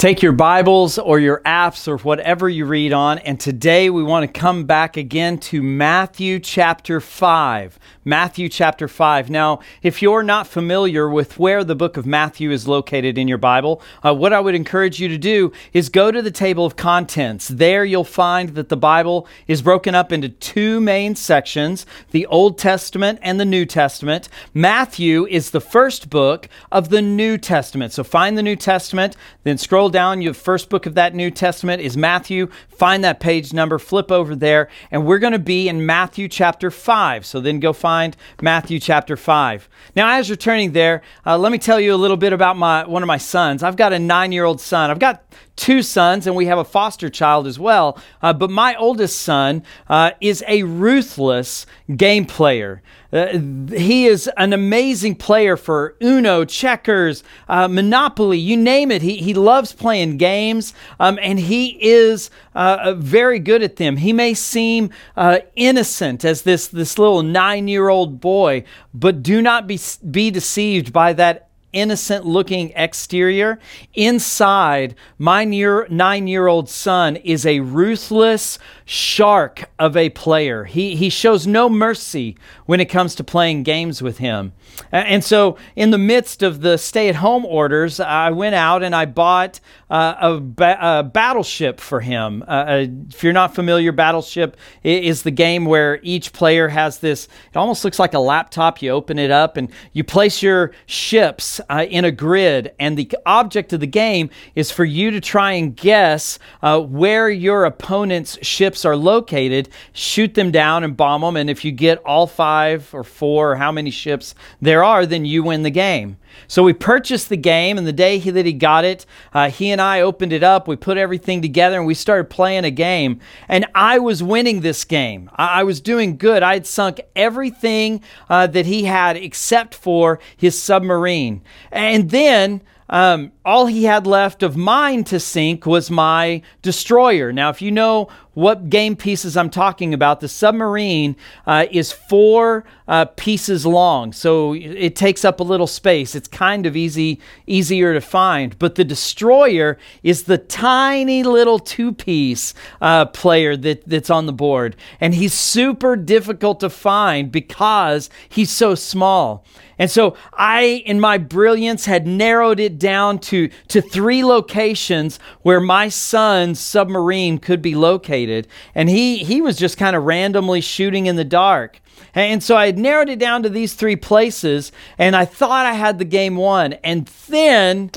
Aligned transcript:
Take 0.00 0.22
your 0.22 0.32
Bibles 0.32 0.96
or 0.98 1.18
your 1.18 1.42
apps 1.44 1.86
or 1.86 1.98
whatever 1.98 2.48
you 2.48 2.64
read 2.64 2.94
on, 2.94 3.18
and 3.18 3.38
today 3.38 3.90
we 3.90 4.02
want 4.02 4.22
to 4.22 4.40
come 4.40 4.64
back 4.64 4.96
again 4.96 5.36
to 5.40 5.62
Matthew 5.62 6.38
chapter 6.38 7.02
5. 7.02 7.78
Matthew 8.02 8.48
chapter 8.48 8.88
5. 8.88 9.28
Now, 9.28 9.60
if 9.82 10.00
you're 10.00 10.22
not 10.22 10.46
familiar 10.46 11.06
with 11.06 11.38
where 11.38 11.62
the 11.64 11.74
book 11.74 11.98
of 11.98 12.06
Matthew 12.06 12.50
is 12.50 12.66
located 12.66 13.18
in 13.18 13.28
your 13.28 13.36
Bible, 13.36 13.82
uh, 14.02 14.14
what 14.14 14.32
I 14.32 14.40
would 14.40 14.54
encourage 14.54 14.98
you 15.00 15.08
to 15.08 15.18
do 15.18 15.52
is 15.74 15.90
go 15.90 16.10
to 16.10 16.22
the 16.22 16.30
table 16.30 16.64
of 16.64 16.76
contents. 16.76 17.48
There 17.48 17.84
you'll 17.84 18.04
find 18.04 18.54
that 18.54 18.70
the 18.70 18.78
Bible 18.78 19.28
is 19.46 19.60
broken 19.60 19.94
up 19.94 20.12
into 20.12 20.30
two 20.30 20.80
main 20.80 21.14
sections 21.14 21.84
the 22.10 22.24
Old 22.24 22.56
Testament 22.56 23.18
and 23.20 23.38
the 23.38 23.44
New 23.44 23.66
Testament. 23.66 24.30
Matthew 24.54 25.26
is 25.26 25.50
the 25.50 25.60
first 25.60 26.08
book 26.08 26.48
of 26.72 26.88
the 26.88 27.02
New 27.02 27.36
Testament. 27.36 27.92
So 27.92 28.02
find 28.02 28.38
the 28.38 28.42
New 28.42 28.56
Testament, 28.56 29.14
then 29.44 29.58
scroll 29.58 29.89
down. 29.90 30.22
Your 30.22 30.34
first 30.34 30.70
book 30.70 30.86
of 30.86 30.94
that 30.94 31.14
New 31.14 31.30
Testament 31.30 31.82
is 31.82 31.96
Matthew. 31.96 32.48
Find 32.68 33.04
that 33.04 33.20
page 33.20 33.52
number, 33.52 33.78
flip 33.78 34.10
over 34.10 34.34
there, 34.34 34.68
and 34.90 35.04
we're 35.04 35.18
going 35.18 35.32
to 35.32 35.38
be 35.38 35.68
in 35.68 35.84
Matthew 35.84 36.28
chapter 36.28 36.70
5. 36.70 37.26
So 37.26 37.40
then 37.40 37.60
go 37.60 37.72
find 37.72 38.16
Matthew 38.40 38.78
chapter 38.78 39.16
5. 39.16 39.68
Now, 39.96 40.16
as 40.18 40.28
you're 40.28 40.36
turning 40.36 40.72
there, 40.72 41.02
uh, 41.26 41.36
let 41.36 41.52
me 41.52 41.58
tell 41.58 41.78
you 41.80 41.94
a 41.94 41.96
little 41.96 42.16
bit 42.16 42.32
about 42.32 42.56
my 42.56 42.86
one 42.86 43.02
of 43.02 43.06
my 43.06 43.18
sons. 43.18 43.62
I've 43.62 43.76
got 43.76 43.92
a 43.92 43.98
nine 43.98 44.32
year 44.32 44.44
old 44.44 44.60
son. 44.60 44.90
I've 44.90 44.98
got 44.98 45.24
two 45.60 45.82
sons, 45.82 46.26
and 46.26 46.34
we 46.34 46.46
have 46.46 46.58
a 46.58 46.64
foster 46.64 47.10
child 47.10 47.46
as 47.46 47.58
well. 47.58 47.98
Uh, 48.22 48.32
but 48.32 48.50
my 48.50 48.74
oldest 48.76 49.20
son 49.20 49.62
uh, 49.90 50.12
is 50.18 50.42
a 50.48 50.62
ruthless 50.62 51.66
game 51.94 52.24
player. 52.24 52.82
Uh, 53.12 53.38
he 53.68 54.06
is 54.06 54.30
an 54.38 54.54
amazing 54.54 55.16
player 55.16 55.58
for 55.58 55.96
Uno, 56.02 56.46
checkers, 56.46 57.22
uh, 57.48 57.68
Monopoly, 57.68 58.38
you 58.38 58.56
name 58.56 58.90
it. 58.90 59.02
He, 59.02 59.16
he 59.16 59.34
loves 59.34 59.74
playing 59.74 60.16
games, 60.16 60.72
um, 60.98 61.18
and 61.20 61.38
he 61.38 61.76
is 61.86 62.30
uh, 62.54 62.94
very 62.94 63.38
good 63.38 63.62
at 63.62 63.76
them. 63.76 63.98
He 63.98 64.14
may 64.14 64.32
seem 64.32 64.90
uh, 65.14 65.40
innocent 65.56 66.24
as 66.24 66.42
this, 66.42 66.68
this 66.68 66.98
little 66.98 67.22
nine 67.22 67.68
year 67.68 67.90
old 67.90 68.18
boy, 68.20 68.64
but 68.94 69.22
do 69.22 69.42
not 69.42 69.66
be, 69.66 69.78
be 70.10 70.30
deceived 70.30 70.92
by 70.92 71.12
that 71.12 71.49
innocent 71.72 72.26
looking 72.26 72.72
exterior. 72.74 73.58
Inside, 73.94 74.94
my 75.18 75.44
near, 75.44 75.86
nine 75.90 76.26
year 76.26 76.46
old 76.46 76.68
son 76.68 77.16
is 77.16 77.46
a 77.46 77.60
ruthless 77.60 78.58
shark 78.90 79.70
of 79.78 79.96
a 79.96 80.10
player. 80.10 80.64
He, 80.64 80.96
he 80.96 81.10
shows 81.10 81.46
no 81.46 81.70
mercy 81.70 82.36
when 82.66 82.80
it 82.80 82.86
comes 82.86 83.14
to 83.14 83.22
playing 83.22 83.62
games 83.62 84.02
with 84.02 84.18
him. 84.18 84.52
And 84.90 85.22
so, 85.22 85.56
in 85.76 85.90
the 85.90 85.98
midst 85.98 86.42
of 86.42 86.60
the 86.60 86.76
stay 86.76 87.08
at 87.08 87.16
home 87.16 87.44
orders, 87.44 88.00
I 88.00 88.30
went 88.30 88.56
out 88.56 88.82
and 88.82 88.94
I 88.94 89.04
bought 89.04 89.60
uh, 89.90 90.14
a, 90.20 90.40
ba- 90.40 90.78
a, 90.80 91.02
battleship 91.04 91.80
for 91.80 92.00
him. 92.00 92.42
Uh, 92.46 92.50
uh 92.50 92.86
if 93.08 93.22
you're 93.22 93.32
not 93.32 93.54
familiar, 93.54 93.92
Battleship 93.92 94.56
is 94.82 95.22
the 95.22 95.30
game 95.30 95.66
where 95.66 96.00
each 96.02 96.32
player 96.32 96.68
has 96.68 96.98
this, 96.98 97.28
it 97.52 97.56
almost 97.56 97.84
looks 97.84 97.98
like 97.98 98.14
a 98.14 98.18
laptop. 98.18 98.82
You 98.82 98.90
open 98.90 99.18
it 99.18 99.30
up 99.30 99.56
and 99.56 99.70
you 99.92 100.02
place 100.02 100.42
your 100.42 100.72
ships 100.86 101.60
uh, 101.68 101.86
in 101.88 102.04
a 102.04 102.12
grid, 102.12 102.72
and 102.80 102.96
the 102.96 103.10
object 103.26 103.72
of 103.72 103.80
the 103.80 103.86
game 103.86 104.30
is 104.54 104.70
for 104.70 104.84
you 104.84 105.10
to 105.10 105.20
try 105.20 105.52
and 105.52 105.76
guess 105.76 106.38
uh, 106.62 106.80
where 106.80 107.28
your 107.28 107.64
opponent's 107.64 108.38
ships 108.44 108.79
are 108.84 108.96
located, 108.96 109.68
shoot 109.92 110.34
them 110.34 110.50
down 110.50 110.84
and 110.84 110.96
bomb 110.96 111.20
them. 111.22 111.36
And 111.36 111.50
if 111.50 111.64
you 111.64 111.72
get 111.72 111.98
all 111.98 112.26
five 112.26 112.92
or 112.94 113.04
four 113.04 113.52
or 113.52 113.56
how 113.56 113.72
many 113.72 113.90
ships 113.90 114.34
there 114.60 114.84
are, 114.84 115.06
then 115.06 115.24
you 115.24 115.42
win 115.42 115.62
the 115.62 115.70
game. 115.70 116.16
So 116.46 116.62
we 116.62 116.72
purchased 116.72 117.28
the 117.28 117.36
game, 117.36 117.76
and 117.76 117.86
the 117.86 117.92
day 117.92 118.18
he, 118.18 118.30
that 118.30 118.46
he 118.46 118.52
got 118.52 118.84
it, 118.84 119.04
uh, 119.32 119.50
he 119.50 119.70
and 119.70 119.80
I 119.80 120.00
opened 120.00 120.32
it 120.32 120.42
up. 120.42 120.68
We 120.68 120.76
put 120.76 120.96
everything 120.96 121.42
together, 121.42 121.76
and 121.76 121.86
we 121.86 121.94
started 121.94 122.30
playing 122.30 122.64
a 122.64 122.70
game. 122.70 123.20
And 123.48 123.66
I 123.74 123.98
was 123.98 124.22
winning 124.22 124.60
this 124.60 124.84
game. 124.84 125.30
I, 125.34 125.60
I 125.60 125.64
was 125.64 125.80
doing 125.80 126.16
good. 126.16 126.42
I 126.42 126.54
had 126.54 126.66
sunk 126.66 127.00
everything 127.16 128.02
uh, 128.28 128.46
that 128.48 128.66
he 128.66 128.84
had 128.84 129.16
except 129.16 129.74
for 129.74 130.20
his 130.36 130.60
submarine. 130.60 131.42
And 131.72 132.10
then 132.10 132.62
um, 132.90 133.32
all 133.44 133.66
he 133.66 133.84
had 133.84 134.06
left 134.06 134.42
of 134.42 134.56
mine 134.56 135.04
to 135.04 135.18
sink 135.18 135.64
was 135.64 135.90
my 135.90 136.42
destroyer. 136.60 137.32
Now, 137.32 137.48
if 137.48 137.62
you 137.62 137.70
know 137.70 138.08
what 138.34 138.68
game 138.68 138.96
pieces 138.96 139.36
I'm 139.36 139.50
talking 139.50 139.94
about, 139.94 140.20
the 140.20 140.28
submarine 140.28 141.16
uh, 141.46 141.66
is 141.70 141.92
four 141.92 142.64
uh, 142.88 143.04
pieces 143.16 143.64
long, 143.64 144.12
so 144.12 144.54
it 144.54 144.96
takes 144.96 145.24
up 145.24 145.40
a 145.40 145.44
little 145.44 145.66
space. 145.66 146.14
It's 146.14 146.28
kind 146.28 146.66
of 146.66 146.76
easy, 146.76 147.20
easier 147.46 147.94
to 147.94 148.00
find. 148.00 148.58
But 148.58 148.74
the 148.74 148.84
destroyer 148.84 149.78
is 150.02 150.24
the 150.24 150.38
tiny 150.38 151.22
little 151.22 151.58
two-piece 151.58 152.54
uh, 152.80 153.06
player 153.06 153.56
that, 153.56 153.88
that's 153.88 154.10
on 154.10 154.26
the 154.26 154.32
board, 154.32 154.76
and 155.00 155.14
he's 155.14 155.34
super 155.34 155.94
difficult 155.96 156.60
to 156.60 156.70
find 156.70 157.30
because 157.30 158.10
he's 158.28 158.50
so 158.50 158.74
small. 158.74 159.44
And 159.80 159.90
so 159.90 160.14
I, 160.34 160.82
in 160.84 161.00
my 161.00 161.16
brilliance, 161.16 161.86
had 161.86 162.06
narrowed 162.06 162.60
it 162.60 162.78
down 162.78 163.18
to, 163.20 163.48
to 163.68 163.80
three 163.80 164.22
locations 164.22 165.18
where 165.40 165.58
my 165.58 165.88
son's 165.88 166.60
submarine 166.60 167.38
could 167.38 167.62
be 167.62 167.74
located. 167.74 168.46
And 168.74 168.90
he, 168.90 169.24
he 169.24 169.40
was 169.40 169.56
just 169.56 169.78
kind 169.78 169.96
of 169.96 170.04
randomly 170.04 170.60
shooting 170.60 171.06
in 171.06 171.16
the 171.16 171.24
dark. 171.24 171.80
And 172.14 172.42
so 172.42 172.58
I 172.58 172.66
had 172.66 172.78
narrowed 172.78 173.08
it 173.08 173.18
down 173.18 173.42
to 173.44 173.48
these 173.48 173.72
three 173.72 173.96
places, 173.96 174.70
and 174.98 175.16
I 175.16 175.24
thought 175.24 175.64
I 175.64 175.72
had 175.72 175.98
the 175.98 176.04
game 176.04 176.36
won. 176.36 176.74
And 176.84 177.06
then, 177.28 177.90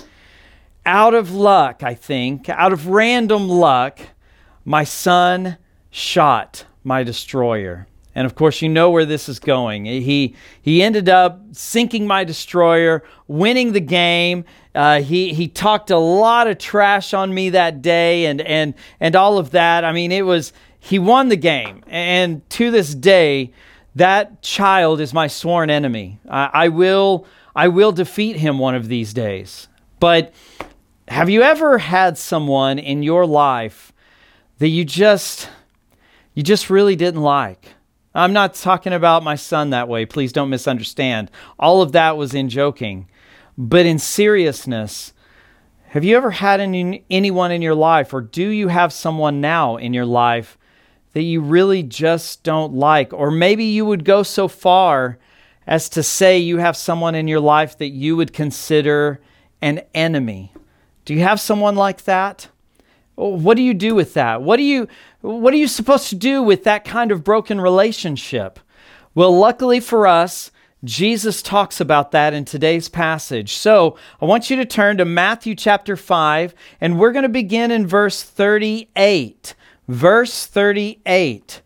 out 0.86 1.14
of 1.14 1.34
luck, 1.34 1.84
I 1.84 1.96
think, 1.96 2.48
out 2.48 2.72
of 2.72 2.88
random 2.88 3.50
luck, 3.50 4.00
my 4.64 4.86
son 4.86 5.58
shot 5.92 6.66
my 6.82 7.04
destroyer. 7.04 7.88
And 8.16 8.26
of 8.26 8.36
course, 8.36 8.62
you 8.62 8.70
know 8.70 8.92
where 8.92 9.06
this 9.06 9.28
is 9.28 9.40
going. 9.40 9.86
He, 9.86 10.36
he 10.62 10.84
ended 10.84 11.10
up 11.10 11.42
sinking 11.52 12.06
my 12.06 12.24
destroyer, 12.24 13.04
winning 13.28 13.74
the 13.74 13.80
game. 13.80 14.46
Uh, 14.76 15.02
he, 15.02 15.34
he 15.34 15.48
talked 15.48 15.90
a 15.90 15.98
lot 15.98 16.48
of 16.48 16.58
trash 16.58 17.14
on 17.14 17.34
me 17.34 17.50
that 17.50 17.82
day 17.82 18.26
and, 18.26 18.42
and, 18.42 18.76
and 19.00 19.16
all 19.16 19.38
of 19.38 19.52
that. 19.52 19.84
I 19.84 19.92
mean, 19.92 20.12
it 20.12 20.26
was, 20.26 20.54
he 20.80 21.00
won 21.00 21.30
the 21.30 21.36
game. 21.36 21.84
And 21.88 22.48
to 22.52 22.70
this 22.70 22.94
day, 22.94 23.52
that 23.96 24.42
child 24.42 25.00
is 25.00 25.14
my 25.14 25.28
sworn 25.28 25.70
enemy. 25.70 26.20
I, 26.30 26.50
I 26.54 26.68
will, 26.70 27.26
I 27.56 27.68
will 27.68 27.92
defeat 27.92 28.36
him 28.36 28.60
one 28.60 28.76
of 28.76 28.88
these 28.88 29.14
days. 29.14 29.68
But 30.00 30.34
have 31.08 31.30
you 31.30 31.42
ever 31.42 31.80
had 31.80 32.18
someone 32.18 32.80
in 32.80 33.04
your 33.04 33.26
life 33.26 33.92
that 34.60 34.70
you 34.70 34.86
just, 34.86 35.50
you 36.34 36.44
just 36.44 36.70
really 36.70 36.96
didn't 36.96 37.22
like? 37.22 37.74
I'm 38.16 38.34
not 38.34 38.54
talking 38.54 38.94
about 38.94 39.24
my 39.24 39.36
son 39.36 39.72
that 39.72 39.88
way. 39.88 40.06
Please 40.06 40.32
don't 40.32 40.50
misunderstand. 40.50 41.32
All 41.58 41.82
of 41.82 41.94
that 41.94 42.18
was 42.18 42.34
in 42.34 42.50
joking. 42.50 43.08
But 43.58 43.86
in 43.86 44.00
seriousness, 44.00 45.14
have 45.88 46.04
you 46.04 46.16
ever 46.18 46.32
had 46.32 46.60
any, 46.60 47.06
anyone 47.10 47.52
in 47.52 47.62
your 47.62 47.76
life, 47.76 48.14
or 48.14 48.22
do 48.22 48.48
you 48.48 48.68
have 48.68 48.92
someone 48.92 49.42
now 49.42 49.78
in 49.78 49.94
your 49.94 50.06
life 50.06 50.58
that 51.14 51.22
you 51.22 51.42
really 51.42 51.84
just 51.84 52.44
don't 52.44 52.74
like? 52.74 53.14
Or 53.14 53.30
maybe 53.30 53.64
you 53.66 53.86
would 53.86 54.04
go 54.04 54.24
so 54.24 54.48
far 54.48 55.20
as 55.68 55.90
to 55.90 56.04
say 56.04 56.38
you 56.38 56.58
have 56.58 56.76
someone 56.76 57.16
in 57.16 57.28
your 57.28 57.40
life 57.40 57.78
that 57.78 57.90
you 57.90 58.16
would 58.16 58.34
consider 58.34 59.22
an 59.62 59.82
enemy. 59.94 60.52
Do 61.06 61.14
you 61.14 61.22
have 61.22 61.40
someone 61.40 61.76
like 61.76 62.04
that? 62.06 62.50
What 63.16 63.56
do 63.56 63.62
you 63.62 63.76
do 63.76 63.94
with 63.94 64.16
that? 64.16 64.42
What 64.42 64.58
do 64.58 64.64
you 64.64 64.88
what 65.24 65.54
are 65.54 65.58
you 65.58 65.70
supposed 65.70 66.10
to 66.10 66.16
do 66.16 66.44
with 66.44 66.66
that 66.66 66.84
kind 66.84 67.10
of 67.10 67.24
broken 67.24 67.62
relationship? 67.62 68.60
Well, 69.16 69.36
luckily 69.36 69.80
for 69.80 70.06
us, 70.06 70.52
Jesus 70.84 71.42
talks 71.42 71.80
about 71.80 72.12
that 72.12 72.34
in 72.34 72.44
today's 72.44 72.90
passage. 72.90 73.54
So 73.54 73.98
I 74.22 74.26
want 74.26 74.50
you 74.50 74.58
to 74.58 74.66
turn 74.66 74.98
to 74.98 75.06
Matthew 75.06 75.56
chapter 75.56 75.96
5, 75.96 76.54
and 76.82 77.00
we're 77.00 77.14
going 77.14 77.24
to 77.24 77.30
begin 77.30 77.72
in 77.72 77.88
verse 77.88 78.22
38. 78.22 79.56
Verse 79.88 80.46
38. 80.46 81.62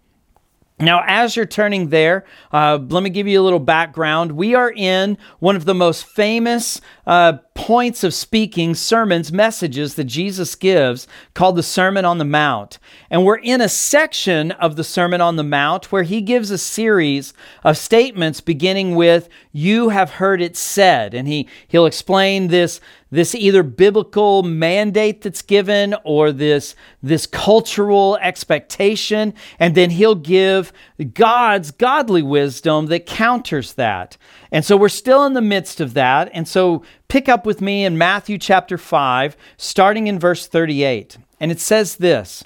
Now, 0.79 1.01
as 1.07 1.35
you're 1.35 1.47
turning 1.47 1.89
there, 1.89 2.25
uh, 2.51 2.77
let 2.89 3.01
me 3.01 3.09
give 3.09 3.27
you 3.27 3.41
a 3.41 3.43
little 3.43 3.57
background. 3.57 4.33
We 4.33 4.53
are 4.53 4.71
in 4.71 5.17
one 5.39 5.55
of 5.55 5.65
the 5.65 5.73
most 5.73 6.05
famous 6.05 6.79
uh, 7.07 7.37
points 7.55 8.03
of 8.03 8.13
speaking, 8.13 8.75
sermons, 8.75 9.31
messages 9.31 9.95
that 9.95 10.03
Jesus 10.03 10.55
gives 10.55 11.07
called 11.33 11.55
the 11.55 11.63
Sermon 11.63 12.03
on 12.03 12.17
the 12.17 12.25
Mount. 12.25 12.79
And 13.09 13.23
we're 13.23 13.37
in 13.37 13.61
a 13.61 13.69
section 13.69 14.51
of 14.51 14.75
the 14.75 14.83
Sermon 14.83 15.21
on 15.21 15.37
the 15.37 15.43
Mount 15.43 15.89
where 15.91 16.03
he 16.03 16.21
gives 16.21 16.51
a 16.51 16.57
series 16.57 17.33
of 17.63 17.77
statements 17.77 18.41
beginning 18.41 18.93
with, 18.93 19.29
You 19.53 19.89
have 19.89 20.11
heard 20.11 20.41
it 20.41 20.57
said. 20.57 21.13
And 21.13 21.29
he, 21.29 21.47
he'll 21.69 21.85
explain 21.85 22.49
this, 22.49 22.81
this 23.09 23.33
either 23.33 23.63
biblical 23.63 24.43
mandate 24.43 25.21
that's 25.21 25.41
given 25.41 25.95
or 26.03 26.33
this, 26.33 26.75
this 27.01 27.25
cultural 27.25 28.17
expectation, 28.17 29.33
and 29.59 29.75
then 29.75 29.91
he'll 29.91 30.15
give 30.15 30.73
God's 31.13 31.71
godly 31.71 32.23
wisdom 32.23 32.87
that 32.87 33.05
counters 33.05 33.73
that. 33.73 34.17
And 34.51 34.65
so 34.65 34.75
we're 34.75 34.89
still 34.89 35.25
in 35.25 35.33
the 35.33 35.41
midst 35.41 35.79
of 35.79 35.93
that. 35.93 36.29
And 36.33 36.47
so 36.47 36.83
pick 37.07 37.29
up 37.29 37.45
with 37.45 37.61
me 37.61 37.85
in 37.85 37.97
Matthew 37.97 38.37
chapter 38.37 38.77
5, 38.77 39.37
starting 39.57 40.07
in 40.07 40.19
verse 40.19 40.47
38. 40.47 41.17
And 41.39 41.51
it 41.51 41.59
says 41.59 41.97
this 41.97 42.43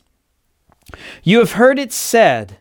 You 1.24 1.40
have 1.40 1.54
heard 1.54 1.80
it 1.80 1.94
said, 1.94 2.58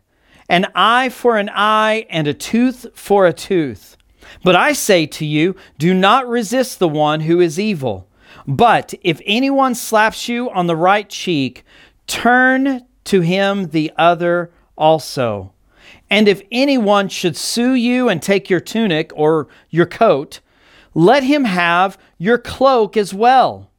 an 0.49 0.67
eye 0.75 1.09
for 1.09 1.39
an 1.39 1.49
eye 1.55 2.07
and 2.11 2.27
a 2.27 2.35
tooth 2.35 2.87
for 2.95 3.27
a 3.27 3.33
tooth. 3.33 3.97
But 4.43 4.57
I 4.57 4.73
say 4.73 5.07
to 5.07 5.25
you, 5.25 5.55
do 5.79 5.95
not 5.95 6.29
resist 6.29 6.79
the 6.79 6.89
one 6.89 7.21
who 7.21 7.41
is 7.41 7.59
evil. 7.59 8.09
But 8.47 8.93
if 9.03 9.21
anyone 9.25 9.77
slaps 9.77 10.29
you 10.29 10.51
on 10.51 10.67
the 10.67 10.77
right 10.77 11.09
cheek, 11.09 11.65
turn 12.07 12.85
to 13.05 13.21
him 13.21 13.69
the 13.69 13.93
other 13.97 14.51
also. 14.77 15.53
And 16.11 16.29
if 16.29 16.43
anyone 16.51 17.09
should 17.09 17.37
sue 17.37 17.75
you 17.75 18.09
and 18.09 18.21
take 18.21 18.51
your 18.51 18.61
tunic 18.61 19.13
or 19.15 19.49
your 19.71 19.87
coat, 19.87 20.41
let 20.93 21.23
him 21.23 21.45
have 21.45 21.97
your 22.19 22.37
cloak 22.37 22.97
as 22.97 23.15
well. 23.15 23.71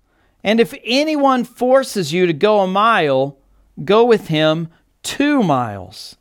And 0.43 0.59
if 0.59 0.73
anyone 0.83 1.43
forces 1.43 2.13
you 2.13 2.25
to 2.25 2.33
go 2.33 2.61
a 2.61 2.67
mile, 2.67 3.37
go 3.83 4.05
with 4.05 4.29
him 4.29 4.69
two 5.03 5.43
miles. 5.43 6.15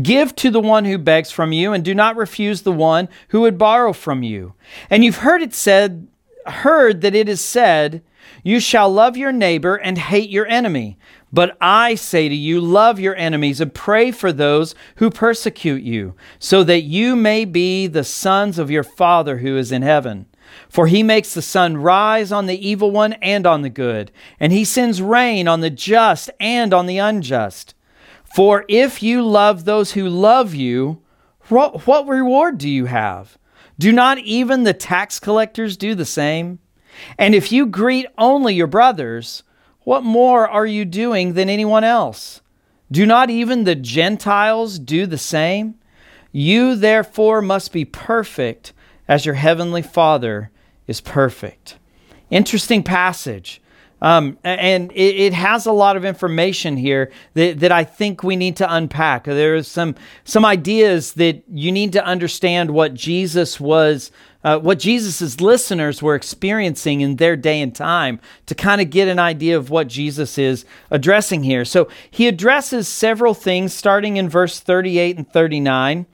Give 0.00 0.34
to 0.36 0.50
the 0.50 0.60
one 0.60 0.84
who 0.84 0.98
begs 0.98 1.30
from 1.30 1.52
you, 1.52 1.72
and 1.72 1.84
do 1.84 1.94
not 1.94 2.16
refuse 2.16 2.62
the 2.62 2.72
one 2.72 3.08
who 3.28 3.40
would 3.42 3.58
borrow 3.58 3.92
from 3.92 4.22
you. 4.22 4.54
And 4.88 5.04
you've 5.04 5.18
heard 5.18 5.42
it 5.42 5.52
said, 5.52 6.06
heard 6.46 7.00
that 7.00 7.14
it 7.14 7.28
is 7.28 7.40
said, 7.40 8.02
You 8.42 8.60
shall 8.60 8.90
love 8.90 9.16
your 9.16 9.32
neighbor 9.32 9.76
and 9.76 9.98
hate 9.98 10.30
your 10.30 10.46
enemy. 10.46 10.96
But 11.32 11.56
I 11.60 11.94
say 11.94 12.28
to 12.28 12.34
you, 12.34 12.60
love 12.60 12.98
your 12.98 13.14
enemies 13.14 13.60
and 13.60 13.72
pray 13.72 14.10
for 14.10 14.32
those 14.32 14.74
who 14.96 15.10
persecute 15.10 15.82
you, 15.82 16.14
so 16.38 16.64
that 16.64 16.82
you 16.82 17.14
may 17.14 17.44
be 17.44 17.86
the 17.86 18.04
sons 18.04 18.58
of 18.58 18.70
your 18.70 18.82
Father 18.82 19.38
who 19.38 19.56
is 19.56 19.70
in 19.70 19.82
heaven. 19.82 20.26
For 20.68 20.88
he 20.88 21.04
makes 21.04 21.32
the 21.32 21.42
sun 21.42 21.76
rise 21.76 22.32
on 22.32 22.46
the 22.46 22.68
evil 22.68 22.90
one 22.90 23.12
and 23.14 23.46
on 23.46 23.62
the 23.62 23.70
good, 23.70 24.10
and 24.40 24.52
he 24.52 24.64
sends 24.64 25.00
rain 25.00 25.46
on 25.46 25.60
the 25.60 25.70
just 25.70 26.30
and 26.40 26.74
on 26.74 26.86
the 26.86 26.98
unjust. 26.98 27.74
For 28.24 28.64
if 28.68 29.02
you 29.02 29.22
love 29.22 29.64
those 29.64 29.92
who 29.92 30.08
love 30.08 30.54
you, 30.54 31.02
what, 31.48 32.06
reward 32.06 32.58
do 32.58 32.68
you 32.68 32.86
have? 32.86 33.38
Do 33.78 33.92
not 33.92 34.18
even 34.18 34.62
the 34.62 34.74
tax 34.74 35.18
collectors 35.18 35.76
do 35.76 35.94
the 35.94 36.04
same? 36.04 36.58
And 37.18 37.34
if 37.34 37.50
you 37.50 37.66
greet 37.66 38.06
only 38.18 38.54
your 38.54 38.66
brothers, 38.66 39.42
what 39.84 40.02
more 40.02 40.48
are 40.48 40.66
you 40.66 40.84
doing 40.84 41.34
than 41.34 41.48
anyone 41.48 41.84
else? 41.84 42.40
Do 42.90 43.06
not 43.06 43.30
even 43.30 43.64
the 43.64 43.74
Gentiles 43.74 44.78
do 44.78 45.06
the 45.06 45.18
same? 45.18 45.76
You 46.32 46.74
therefore 46.76 47.40
must 47.40 47.72
be 47.72 47.84
perfect 47.84 48.72
as 49.08 49.24
your 49.24 49.34
heavenly 49.34 49.82
Father 49.82 50.50
is 50.86 51.00
perfect. 51.00 51.76
Interesting 52.30 52.82
passage. 52.82 53.60
Um, 54.02 54.38
and 54.44 54.90
it, 54.92 55.16
it, 55.16 55.32
has 55.34 55.66
a 55.66 55.72
lot 55.72 55.94
of 55.94 56.06
information 56.06 56.78
here 56.78 57.12
that, 57.34 57.60
that 57.60 57.70
I 57.70 57.84
think 57.84 58.22
we 58.22 58.34
need 58.34 58.56
to 58.56 58.74
unpack. 58.74 59.24
There 59.24 59.56
are 59.56 59.62
some 59.62 59.94
some 60.24 60.42
ideas 60.42 61.12
that 61.14 61.42
you 61.50 61.70
need 61.70 61.92
to 61.92 62.04
understand 62.04 62.70
what 62.70 62.94
Jesus 62.94 63.60
was, 63.60 64.10
uh, 64.42 64.58
what 64.58 64.78
Jesus's 64.78 65.40
listeners 65.40 66.02
were 66.02 66.14
experiencing 66.14 67.00
in 67.00 67.16
their 67.16 67.36
day 67.36 67.60
and 67.60 67.74
time 67.74 68.20
to 68.46 68.54
kind 68.54 68.80
of 68.80 68.90
get 68.90 69.08
an 69.08 69.18
idea 69.18 69.56
of 69.56 69.70
what 69.70 69.88
Jesus 69.88 70.38
is 70.38 70.64
addressing 70.90 71.42
here. 71.42 71.64
So 71.64 71.88
he 72.10 72.26
addresses 72.26 72.88
several 72.88 73.34
things, 73.34 73.74
starting 73.74 74.16
in 74.16 74.28
verse 74.28 74.60
38 74.60 75.18
and 75.18 75.30
39 75.30 76.06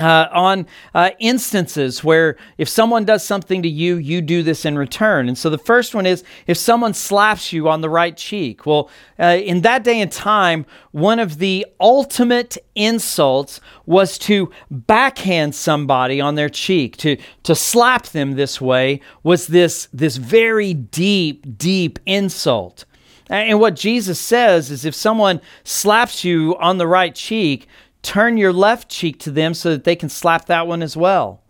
uh, 0.00 0.26
on 0.32 0.66
uh, 0.94 1.10
instances 1.20 2.02
where 2.02 2.36
if 2.58 2.68
someone 2.68 3.04
does 3.04 3.24
something 3.24 3.62
to 3.62 3.68
you, 3.68 3.96
you 3.96 4.20
do 4.20 4.42
this 4.42 4.64
in 4.64 4.76
return. 4.76 5.28
And 5.28 5.38
so 5.38 5.50
the 5.50 5.58
first 5.58 5.94
one 5.94 6.04
is 6.06 6.24
if 6.46 6.56
someone 6.56 6.94
slaps 6.94 7.52
you 7.52 7.68
on 7.68 7.80
the 7.80 7.88
right 7.88 8.16
cheek. 8.16 8.66
Well, 8.66 8.90
uh, 9.18 9.38
in 9.40 9.60
that 9.60 9.84
day 9.84 10.00
and 10.00 10.10
time, 10.10 10.66
one 10.90 11.20
of 11.20 11.38
the 11.38 11.66
ultimate 11.78 12.58
insults 12.74 13.60
was 13.86 14.18
to 14.18 14.50
backhand 14.70 15.54
somebody 15.54 16.20
on 16.20 16.34
their 16.34 16.48
cheek, 16.48 16.96
to, 16.98 17.16
to 17.44 17.54
slap 17.54 18.06
them 18.06 18.32
this 18.32 18.60
way 18.60 19.00
was 19.22 19.46
this, 19.46 19.88
this 19.92 20.16
very 20.16 20.74
deep, 20.74 21.56
deep 21.56 21.98
insult. 22.04 22.84
And 23.30 23.58
what 23.58 23.74
Jesus 23.74 24.20
says 24.20 24.70
is 24.70 24.84
if 24.84 24.94
someone 24.94 25.40
slaps 25.62 26.24
you 26.24 26.56
on 26.58 26.76
the 26.76 26.86
right 26.86 27.14
cheek, 27.14 27.66
turn 28.04 28.36
your 28.36 28.52
left 28.52 28.88
cheek 28.88 29.18
to 29.20 29.30
them 29.30 29.54
so 29.54 29.70
that 29.70 29.84
they 29.84 29.96
can 29.96 30.08
slap 30.08 30.46
that 30.46 30.68
one 30.68 30.82
as 30.84 30.96
well. 30.96 31.40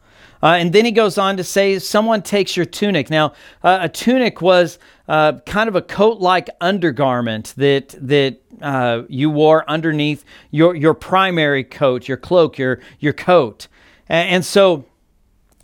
Uh, 0.43 0.57
and 0.61 0.73
then 0.73 0.85
he 0.85 0.93
goes 0.93 1.19
on 1.19 1.37
to 1.37 1.45
say, 1.45 1.79
someone 1.79 2.23
takes 2.23 2.57
your 2.57 2.67
tunic. 2.67 3.11
Now, 3.11 3.33
uh, 3.63 3.79
a 3.83 3.89
tunic 3.89 4.43
was 4.43 4.79
uh, 5.09 5.39
kind 5.47 5.69
of 5.69 5.77
a 5.77 5.83
coat-like 5.83 6.51
undergarment 6.61 7.55
that 7.57 7.95
that 8.01 8.41
uh, 8.61 9.03
you 9.09 9.31
wore 9.31 9.69
underneath 9.69 10.25
your 10.51 10.75
your 10.75 10.95
primary 10.95 11.65
coat, 11.65 12.09
your 12.09 12.19
cloak, 12.19 12.59
your 12.59 12.81
your 13.01 13.15
coat. 13.15 13.69
and, 14.09 14.29
and 14.29 14.45
so 14.45 14.85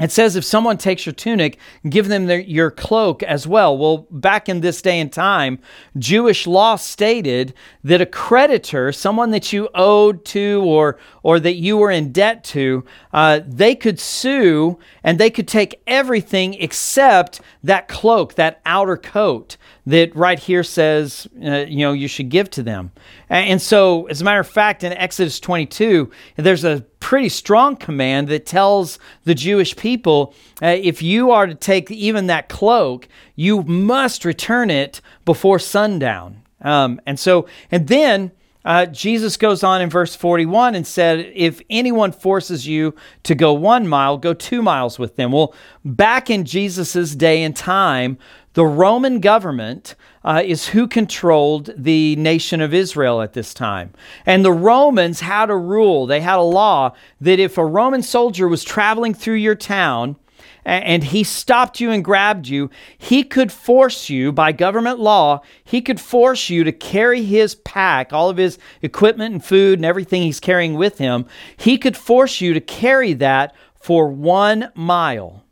it 0.00 0.11
says 0.11 0.37
if 0.37 0.44
someone 0.44 0.79
takes 0.79 1.06
your 1.06 1.12
tunic, 1.12 1.58
give 1.88 2.08
them 2.08 2.26
their, 2.26 2.41
your 2.41 2.70
cloak 2.70 3.23
as 3.23 3.47
well. 3.47 3.76
Well, 3.76 4.06
back 4.11 4.49
in 4.49 4.61
this 4.61 4.81
day 4.82 4.99
and 4.99 5.12
time, 5.12 5.58
Jewish 5.99 6.47
law 6.47 6.76
stated 6.76 7.55
that 7.85 8.00
a 8.00 8.06
creditor, 8.06 8.93
someone 8.93 9.31
that 9.31 9.52
you 9.52 9.69
owed 9.75 10.25
to 10.26 10.62
or 10.64 10.99
or 11.23 11.38
that 11.41 11.55
you 11.55 11.76
were 11.76 11.91
in 11.91 12.12
debt 12.12 12.43
to, 12.44 12.85
uh, 13.12 13.41
they 13.47 13.75
could 13.75 14.00
sue 14.00 14.79
and 15.05 15.19
they 15.19 15.31
could 15.31 15.47
take 15.47 15.82
everything 15.87 16.55
except 16.55 17.41
that 17.62 17.88
cloak, 17.88 18.35
that 18.35 18.61
outer 18.64 18.97
coat 18.97 19.56
that 19.87 20.14
right 20.14 20.38
here 20.38 20.62
says, 20.62 21.26
uh, 21.44 21.64
you 21.69 21.79
know, 21.79 21.93
you 21.93 22.08
should 22.08 22.29
give 22.29 22.49
to 22.50 22.62
them. 22.62 22.93
And 23.29 23.61
so, 23.61 24.06
as 24.06 24.20
a 24.20 24.25
matter 24.25 24.41
of 24.41 24.49
fact, 24.49 24.85
in 24.85 24.93
Exodus 24.93 25.41
22, 25.41 26.11
there's 26.37 26.64
a 26.64 26.85
pretty 27.00 27.29
strong 27.29 27.76
command 27.76 28.29
that 28.29 28.47
tells 28.47 28.99
the 29.25 29.35
Jewish 29.35 29.75
people 29.75 30.35
uh, 30.62 30.69
if 30.69 31.02
you 31.02 31.31
are 31.31 31.47
to 31.47 31.55
take 31.55 31.91
even 31.91 32.26
that 32.26 32.49
cloak, 32.49 33.08
you 33.35 33.62
must 33.62 34.25
return 34.25 34.70
it 34.70 35.00
before 35.25 35.58
sundown. 35.58 36.43
Um, 36.61 37.00
and 37.06 37.19
so, 37.19 37.49
and 37.70 37.88
then 37.88 38.32
uh, 38.65 38.87
Jesus 38.87 39.37
goes 39.37 39.62
on 39.62 39.81
in 39.81 39.89
verse 39.89 40.15
41 40.15 40.75
and 40.75 40.87
said, 40.87 41.33
If 41.35 41.62
anyone 41.71 42.12
forces 42.12 42.67
you 42.67 42.95
to 43.23 43.35
go 43.35 43.53
one 43.53 43.89
mile, 43.89 44.19
go 44.19 44.35
two 44.35 44.62
miles 44.62 44.99
with 44.99 45.17
them. 45.17 45.33
Well, 45.33 45.55
back 45.85 46.29
in 46.29 46.45
Jesus' 46.45 47.15
day 47.15 47.43
and 47.43 47.57
time, 47.57 48.19
the 48.55 48.67
Roman 48.67 49.21
government 49.21 49.95
uh, 50.25 50.43
is 50.45 50.69
who 50.69 50.87
controlled 50.87 51.71
the 51.77 52.17
nation 52.17 52.61
of 52.61 52.75
Israel 52.75 53.23
at 53.23 53.33
this 53.33 53.55
time. 53.55 53.93
And 54.26 54.45
the 54.45 54.52
Romans 54.52 55.21
had 55.21 55.50
a 55.50 55.57
rule, 55.57 56.07
they 56.07 56.21
had 56.21 56.38
a 56.38 56.43
law 56.43 56.95
that 57.21 57.38
if 57.38 57.57
a 57.57 57.64
Roman 57.64 58.02
soldier 58.02 58.49
was 58.49 58.64
traveling 58.64 59.14
through 59.14 59.35
your 59.35 59.55
town, 59.55 60.17
and 60.64 61.02
he 61.02 61.25
stopped 61.25 61.81
you 61.81 61.90
and 61.90 62.05
grabbed 62.05 62.49
you, 62.49 62.71
he 62.99 63.23
could 63.23 63.50
force 63.50 64.09
you, 64.11 64.33
by 64.33 64.52
government 64.52 64.99
law, 64.99 65.43
he 65.64 65.81
could 65.81 66.00
force 66.00 66.50
you 66.50 66.64
to 66.64 66.73
carry 66.73 67.23
his 67.23 67.55
pack, 67.55 68.12
all 68.12 68.29
of 68.31 68.37
his 68.37 68.59
equipment 68.83 69.33
and 69.33 69.45
food 69.45 69.79
and 69.79 69.87
everything 69.87 70.23
he's 70.23 70.40
carrying 70.40 70.75
with 70.75 70.99
him. 70.99 71.26
He 71.57 71.79
could 71.79 71.97
force 71.97 72.40
you 72.40 72.55
to 72.55 72.61
carry 72.61 73.12
that 73.14 73.55
for 73.75 74.09
one 74.09 74.71
mile. 74.75 75.45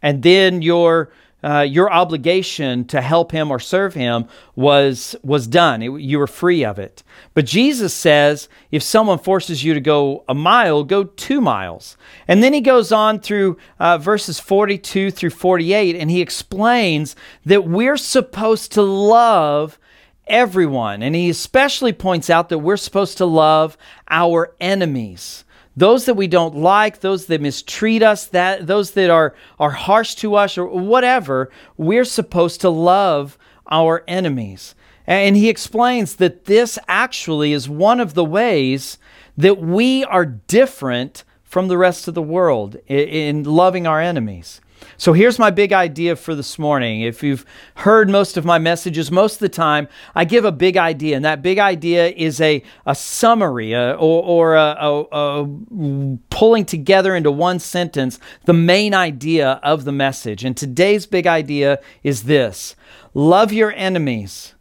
And 0.00 0.22
then 0.22 0.62
your 0.62 1.12
uh, 1.42 1.60
your 1.60 1.92
obligation 1.92 2.84
to 2.86 3.00
help 3.00 3.32
him 3.32 3.50
or 3.50 3.58
serve 3.58 3.94
him 3.94 4.26
was 4.54 5.16
was 5.22 5.46
done. 5.46 5.82
It, 5.82 6.00
you 6.00 6.18
were 6.18 6.26
free 6.26 6.64
of 6.64 6.78
it. 6.78 7.02
But 7.34 7.46
Jesus 7.46 7.92
says, 7.92 8.48
if 8.70 8.82
someone 8.82 9.18
forces 9.18 9.64
you 9.64 9.74
to 9.74 9.80
go 9.80 10.24
a 10.28 10.34
mile, 10.34 10.84
go 10.84 11.04
two 11.04 11.40
miles. 11.40 11.96
And 12.28 12.42
then 12.42 12.52
he 12.52 12.60
goes 12.60 12.92
on 12.92 13.20
through 13.20 13.56
uh, 13.78 13.98
verses 13.98 14.38
42 14.38 15.10
through 15.10 15.30
48, 15.30 15.96
and 15.96 16.10
he 16.10 16.20
explains 16.20 17.16
that 17.44 17.64
we're 17.64 17.96
supposed 17.96 18.72
to 18.72 18.82
love 18.82 19.78
everyone. 20.26 21.02
And 21.02 21.14
he 21.14 21.30
especially 21.30 21.92
points 21.92 22.30
out 22.30 22.48
that 22.48 22.58
we're 22.58 22.76
supposed 22.76 23.18
to 23.18 23.26
love 23.26 23.76
our 24.08 24.54
enemies 24.60 25.44
those 25.76 26.04
that 26.04 26.14
we 26.14 26.26
don't 26.26 26.56
like, 26.56 27.00
those 27.00 27.26
that 27.26 27.40
mistreat 27.40 28.02
us, 28.02 28.26
that 28.26 28.66
those 28.66 28.92
that 28.92 29.10
are 29.10 29.34
are 29.58 29.70
harsh 29.70 30.14
to 30.16 30.34
us 30.34 30.58
or 30.58 30.66
whatever, 30.66 31.50
we're 31.76 32.04
supposed 32.04 32.60
to 32.60 32.70
love 32.70 33.38
our 33.70 34.04
enemies. 34.06 34.74
And 35.06 35.36
he 35.36 35.48
explains 35.48 36.16
that 36.16 36.44
this 36.44 36.78
actually 36.86 37.52
is 37.52 37.68
one 37.68 38.00
of 38.00 38.14
the 38.14 38.24
ways 38.24 38.98
that 39.36 39.58
we 39.58 40.04
are 40.04 40.26
different 40.26 41.24
from 41.42 41.68
the 41.68 41.78
rest 41.78 42.08
of 42.08 42.14
the 42.14 42.22
world 42.22 42.76
in 42.86 43.44
loving 43.44 43.86
our 43.86 44.00
enemies. 44.00 44.60
So 44.96 45.12
here's 45.12 45.38
my 45.38 45.50
big 45.50 45.72
idea 45.72 46.16
for 46.16 46.34
this 46.34 46.58
morning. 46.58 47.02
If 47.02 47.22
you've 47.22 47.44
heard 47.76 48.08
most 48.08 48.36
of 48.36 48.44
my 48.44 48.58
messages, 48.58 49.10
most 49.10 49.34
of 49.34 49.40
the 49.40 49.48
time 49.48 49.88
I 50.14 50.24
give 50.24 50.44
a 50.44 50.52
big 50.52 50.76
idea, 50.76 51.16
and 51.16 51.24
that 51.24 51.42
big 51.42 51.58
idea 51.58 52.08
is 52.08 52.40
a, 52.40 52.62
a 52.86 52.94
summary 52.94 53.72
a, 53.72 53.92
or, 53.94 54.22
or 54.22 54.54
a, 54.56 54.76
a, 54.78 55.02
a 55.12 56.18
pulling 56.30 56.64
together 56.64 57.14
into 57.14 57.30
one 57.30 57.58
sentence 57.58 58.18
the 58.44 58.52
main 58.52 58.94
idea 58.94 59.60
of 59.62 59.84
the 59.84 59.92
message. 59.92 60.44
And 60.44 60.56
today's 60.56 61.06
big 61.06 61.26
idea 61.26 61.80
is 62.02 62.24
this 62.24 62.76
love 63.14 63.52
your 63.52 63.72
enemies 63.72 64.54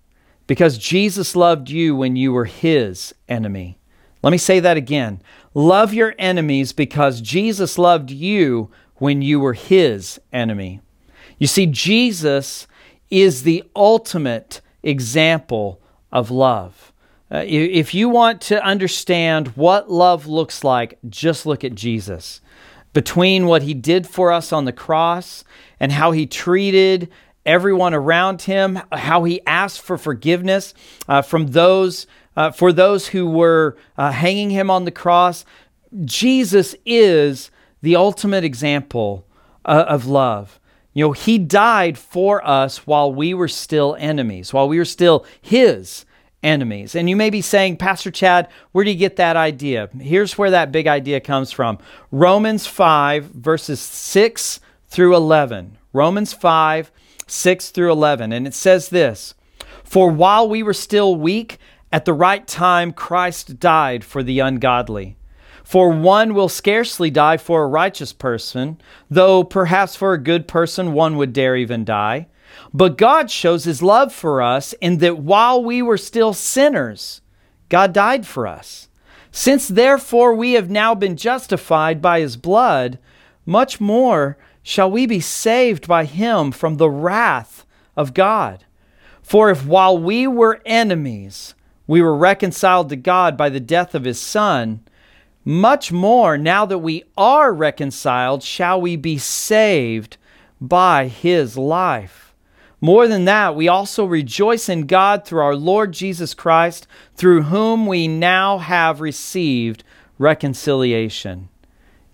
because 0.47 0.77
Jesus 0.77 1.35
loved 1.35 1.69
you 1.69 1.95
when 1.95 2.15
you 2.15 2.33
were 2.33 2.45
his 2.45 3.15
enemy. 3.29 3.79
Let 4.23 4.31
me 4.31 4.37
say 4.37 4.59
that 4.59 4.77
again. 4.77 5.21
Love 5.53 5.93
your 5.93 6.13
enemies 6.19 6.73
because 6.73 7.21
Jesus 7.21 7.77
loved 7.77 8.11
you 8.11 8.69
when 9.01 9.23
you 9.23 9.39
were 9.39 9.53
his 9.53 10.21
enemy. 10.31 10.79
You 11.39 11.47
see, 11.47 11.65
Jesus 11.65 12.67
is 13.09 13.41
the 13.41 13.63
ultimate 13.75 14.61
example 14.83 15.81
of 16.11 16.29
love. 16.29 16.93
Uh, 17.31 17.43
if 17.47 17.95
you 17.95 18.07
want 18.07 18.41
to 18.41 18.63
understand 18.63 19.47
what 19.55 19.89
love 19.89 20.27
looks 20.27 20.63
like, 20.63 20.99
just 21.09 21.47
look 21.47 21.63
at 21.63 21.73
Jesus. 21.73 22.41
Between 22.93 23.47
what 23.47 23.63
he 23.63 23.73
did 23.73 24.05
for 24.05 24.31
us 24.31 24.53
on 24.53 24.65
the 24.65 24.71
cross 24.71 25.43
and 25.79 25.91
how 25.91 26.11
he 26.11 26.27
treated 26.27 27.09
everyone 27.43 27.95
around 27.95 28.43
him, 28.43 28.79
how 28.91 29.23
he 29.23 29.41
asked 29.47 29.81
for 29.81 29.97
forgiveness 29.97 30.75
uh, 31.07 31.23
from 31.23 31.47
those 31.47 32.05
uh, 32.37 32.51
for 32.51 32.71
those 32.71 33.07
who 33.07 33.27
were 33.27 33.75
uh, 33.97 34.11
hanging 34.11 34.51
him 34.51 34.69
on 34.69 34.85
the 34.85 34.91
cross. 34.91 35.43
Jesus 36.05 36.75
is 36.85 37.49
the 37.81 37.95
ultimate 37.95 38.43
example 38.43 39.25
uh, 39.65 39.85
of 39.87 40.05
love. 40.05 40.59
You 40.93 41.05
know, 41.05 41.11
he 41.13 41.37
died 41.37 41.97
for 41.97 42.45
us 42.45 42.85
while 42.85 43.13
we 43.13 43.33
were 43.33 43.47
still 43.47 43.95
enemies, 43.99 44.53
while 44.53 44.67
we 44.67 44.77
were 44.77 44.85
still 44.85 45.25
his 45.41 46.05
enemies. 46.43 46.95
And 46.95 47.09
you 47.09 47.15
may 47.15 47.29
be 47.29 47.41
saying, 47.41 47.77
Pastor 47.77 48.11
Chad, 48.11 48.49
where 48.71 48.83
do 48.83 48.91
you 48.91 48.97
get 48.97 49.15
that 49.15 49.37
idea? 49.37 49.89
Here's 49.99 50.37
where 50.37 50.51
that 50.51 50.71
big 50.71 50.87
idea 50.87 51.19
comes 51.19 51.51
from 51.51 51.77
Romans 52.11 52.67
5, 52.67 53.25
verses 53.25 53.79
6 53.79 54.59
through 54.87 55.15
11. 55.15 55.77
Romans 55.93 56.33
5, 56.33 56.91
6 57.27 57.69
through 57.69 57.91
11. 57.91 58.33
And 58.33 58.45
it 58.45 58.53
says 58.53 58.89
this 58.89 59.33
For 59.83 60.09
while 60.09 60.49
we 60.49 60.63
were 60.63 60.73
still 60.73 61.15
weak, 61.15 61.57
at 61.91 62.05
the 62.05 62.13
right 62.13 62.47
time 62.47 62.91
Christ 62.91 63.59
died 63.59 64.03
for 64.03 64.23
the 64.23 64.39
ungodly. 64.39 65.17
For 65.71 65.89
one 65.89 66.33
will 66.33 66.49
scarcely 66.49 67.09
die 67.09 67.37
for 67.37 67.63
a 67.63 67.67
righteous 67.67 68.11
person, 68.11 68.81
though 69.09 69.45
perhaps 69.45 69.95
for 69.95 70.11
a 70.11 70.21
good 70.21 70.45
person 70.45 70.91
one 70.91 71.15
would 71.15 71.31
dare 71.31 71.55
even 71.55 71.85
die. 71.85 72.27
But 72.73 72.97
God 72.97 73.31
shows 73.31 73.63
his 73.63 73.81
love 73.81 74.13
for 74.13 74.41
us 74.41 74.73
in 74.81 74.97
that 74.97 75.19
while 75.19 75.63
we 75.63 75.81
were 75.81 75.97
still 75.97 76.33
sinners, 76.33 77.21
God 77.69 77.93
died 77.93 78.27
for 78.27 78.47
us. 78.47 78.89
Since 79.31 79.69
therefore 79.69 80.33
we 80.35 80.51
have 80.53 80.69
now 80.69 80.93
been 80.93 81.15
justified 81.15 82.01
by 82.01 82.19
his 82.19 82.35
blood, 82.35 82.99
much 83.45 83.79
more 83.79 84.37
shall 84.61 84.91
we 84.91 85.05
be 85.05 85.21
saved 85.21 85.87
by 85.87 86.03
him 86.03 86.51
from 86.51 86.75
the 86.75 86.89
wrath 86.89 87.65
of 87.95 88.13
God. 88.13 88.65
For 89.23 89.49
if 89.49 89.65
while 89.65 89.97
we 89.97 90.27
were 90.27 90.61
enemies, 90.65 91.55
we 91.87 92.01
were 92.01 92.17
reconciled 92.17 92.89
to 92.89 92.97
God 92.97 93.37
by 93.37 93.47
the 93.47 93.61
death 93.61 93.95
of 93.95 94.03
his 94.03 94.19
Son, 94.19 94.81
much 95.43 95.91
more 95.91 96.37
now 96.37 96.65
that 96.65 96.79
we 96.79 97.03
are 97.17 97.53
reconciled, 97.53 98.43
shall 98.43 98.79
we 98.79 98.95
be 98.95 99.17
saved 99.17 100.17
by 100.59 101.07
his 101.07 101.57
life. 101.57 102.33
More 102.79 103.07
than 103.07 103.25
that, 103.25 103.55
we 103.55 103.67
also 103.67 104.05
rejoice 104.05 104.67
in 104.67 104.87
God 104.87 105.25
through 105.25 105.41
our 105.41 105.55
Lord 105.55 105.91
Jesus 105.91 106.33
Christ, 106.33 106.87
through 107.15 107.43
whom 107.43 107.85
we 107.85 108.07
now 108.07 108.57
have 108.57 109.01
received 109.01 109.83
reconciliation. 110.17 111.49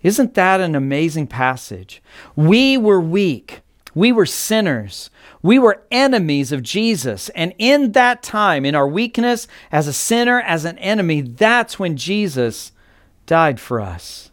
Isn't 0.03 0.33
that 0.35 0.61
an 0.61 0.75
amazing 0.75 1.27
passage? 1.27 2.01
We 2.35 2.77
were 2.77 3.01
weak. 3.01 3.61
We 3.95 4.11
were 4.11 4.25
sinners. 4.25 5.09
We 5.41 5.57
were 5.57 5.83
enemies 5.89 6.51
of 6.51 6.63
Jesus. 6.63 7.29
And 7.29 7.53
in 7.57 7.93
that 7.93 8.21
time, 8.21 8.63
in 8.65 8.75
our 8.75 8.87
weakness, 8.87 9.47
as 9.71 9.87
a 9.87 9.93
sinner, 9.93 10.41
as 10.41 10.65
an 10.65 10.77
enemy, 10.79 11.21
that's 11.21 11.79
when 11.79 11.97
Jesus 11.97 12.71
died 13.27 13.59
for 13.59 13.79
us. 13.79 14.31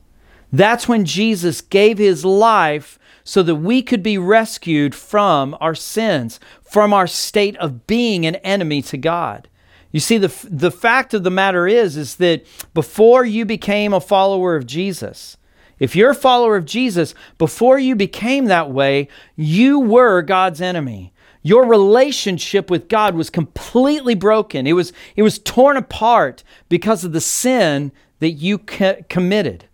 That's 0.50 0.88
when 0.88 1.04
Jesus 1.04 1.60
gave 1.60 1.98
his 1.98 2.24
life 2.24 2.98
so 3.24 3.42
that 3.42 3.56
we 3.56 3.82
could 3.82 4.02
be 4.02 4.18
rescued 4.18 4.94
from 4.94 5.56
our 5.60 5.74
sins, 5.74 6.38
from 6.62 6.92
our 6.92 7.06
state 7.06 7.56
of 7.56 7.86
being 7.86 8.24
an 8.24 8.36
enemy 8.36 8.80
to 8.82 8.96
God. 8.96 9.48
You 9.90 10.00
see, 10.00 10.18
the, 10.18 10.32
the 10.50 10.70
fact 10.70 11.14
of 11.14 11.22
the 11.22 11.30
matter 11.30 11.66
is, 11.66 11.96
is 11.96 12.16
that 12.16 12.46
before 12.74 13.24
you 13.24 13.44
became 13.44 13.92
a 13.92 14.00
follower 14.00 14.56
of 14.56 14.66
Jesus, 14.66 15.36
if 15.78 15.96
you're 15.96 16.10
a 16.10 16.16
follower 16.16 16.56
of 16.56 16.64
Jesus, 16.64 17.14
before 17.38 17.78
you 17.78 17.96
became 17.96 18.46
that 18.46 18.70
way, 18.70 19.08
you 19.36 19.80
were 19.80 20.22
God's 20.22 20.60
enemy. 20.60 21.12
Your 21.42 21.66
relationship 21.66 22.70
with 22.70 22.88
God 22.88 23.14
was 23.14 23.28
completely 23.28 24.14
broken. 24.14 24.66
It 24.66 24.72
was, 24.72 24.92
it 25.14 25.22
was 25.22 25.38
torn 25.38 25.76
apart 25.76 26.42
because 26.68 27.04
of 27.04 27.12
the 27.12 27.20
sin 27.20 27.92
that 28.24 28.30
you 28.30 28.56
co- 28.56 29.04
committed. 29.10 29.66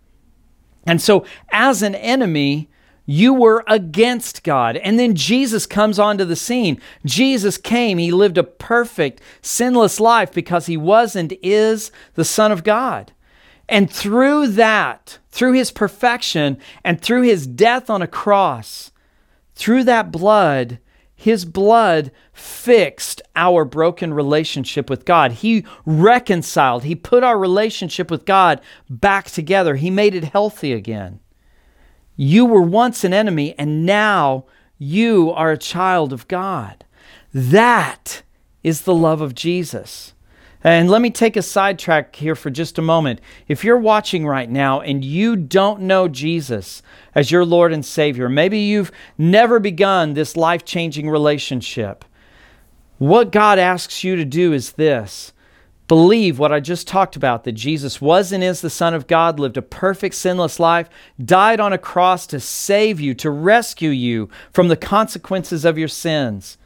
And 0.85 1.01
so, 1.01 1.25
as 1.51 1.81
an 1.81 1.95
enemy, 1.95 2.69
you 3.05 3.33
were 3.33 3.63
against 3.65 4.43
God. 4.43 4.75
And 4.75 4.99
then 4.99 5.15
Jesus 5.15 5.65
comes 5.65 5.97
onto 5.97 6.25
the 6.25 6.35
scene. 6.35 6.81
Jesus 7.05 7.57
came. 7.57 7.97
He 7.97 8.11
lived 8.11 8.37
a 8.37 8.43
perfect, 8.43 9.21
sinless 9.41 10.01
life 10.01 10.33
because 10.33 10.65
he 10.65 10.75
was 10.75 11.15
and 11.15 11.33
is 11.41 11.93
the 12.15 12.25
Son 12.25 12.51
of 12.51 12.65
God. 12.65 13.13
And 13.69 13.89
through 13.89 14.47
that, 14.47 15.19
through 15.29 15.53
his 15.53 15.71
perfection 15.71 16.57
and 16.83 17.01
through 17.01 17.21
his 17.21 17.47
death 17.47 17.89
on 17.89 18.01
a 18.01 18.07
cross, 18.07 18.91
through 19.55 19.85
that 19.85 20.11
blood, 20.11 20.77
his 21.21 21.45
blood 21.45 22.09
fixed 22.33 23.21
our 23.35 23.63
broken 23.63 24.11
relationship 24.11 24.89
with 24.89 25.05
God. 25.05 25.33
He 25.33 25.63
reconciled, 25.85 26.83
He 26.83 26.95
put 26.95 27.23
our 27.23 27.37
relationship 27.37 28.09
with 28.09 28.25
God 28.25 28.59
back 28.89 29.29
together. 29.29 29.75
He 29.75 29.91
made 29.91 30.15
it 30.15 30.23
healthy 30.23 30.73
again. 30.73 31.19
You 32.15 32.47
were 32.47 32.63
once 32.63 33.03
an 33.03 33.13
enemy, 33.13 33.53
and 33.59 33.85
now 33.85 34.45
you 34.79 35.29
are 35.33 35.51
a 35.51 35.59
child 35.59 36.11
of 36.11 36.27
God. 36.27 36.85
That 37.31 38.23
is 38.63 38.81
the 38.81 38.95
love 38.95 39.21
of 39.21 39.35
Jesus. 39.35 40.15
And 40.63 40.91
let 40.91 41.01
me 41.01 41.09
take 41.09 41.35
a 41.35 41.41
sidetrack 41.41 42.15
here 42.15 42.35
for 42.35 42.51
just 42.51 42.77
a 42.77 42.83
moment. 42.83 43.19
If 43.47 43.63
you're 43.63 43.79
watching 43.79 44.27
right 44.27 44.49
now 44.49 44.79
and 44.79 45.03
you 45.03 45.35
don't 45.35 45.81
know 45.81 46.07
Jesus 46.07 46.83
as 47.15 47.31
your 47.31 47.45
Lord 47.45 47.73
and 47.73 47.83
Savior, 47.83 48.29
maybe 48.29 48.59
you've 48.59 48.91
never 49.17 49.59
begun 49.59 50.13
this 50.13 50.37
life 50.37 50.63
changing 50.63 51.09
relationship, 51.09 52.05
what 52.99 53.31
God 53.31 53.57
asks 53.57 54.03
you 54.03 54.15
to 54.15 54.25
do 54.25 54.53
is 54.53 54.73
this 54.73 55.33
believe 55.87 56.39
what 56.39 56.53
I 56.53 56.61
just 56.61 56.87
talked 56.87 57.17
about 57.17 57.43
that 57.43 57.51
Jesus 57.51 57.99
was 57.99 58.31
and 58.31 58.41
is 58.41 58.61
the 58.61 58.69
Son 58.69 58.93
of 58.93 59.07
God, 59.07 59.39
lived 59.39 59.57
a 59.57 59.61
perfect, 59.61 60.15
sinless 60.15 60.57
life, 60.57 60.89
died 61.21 61.59
on 61.59 61.73
a 61.73 61.77
cross 61.77 62.25
to 62.27 62.39
save 62.39 63.01
you, 63.01 63.13
to 63.15 63.29
rescue 63.29 63.89
you 63.89 64.29
from 64.53 64.69
the 64.69 64.77
consequences 64.77 65.65
of 65.65 65.77
your 65.77 65.89
sins. 65.89 66.57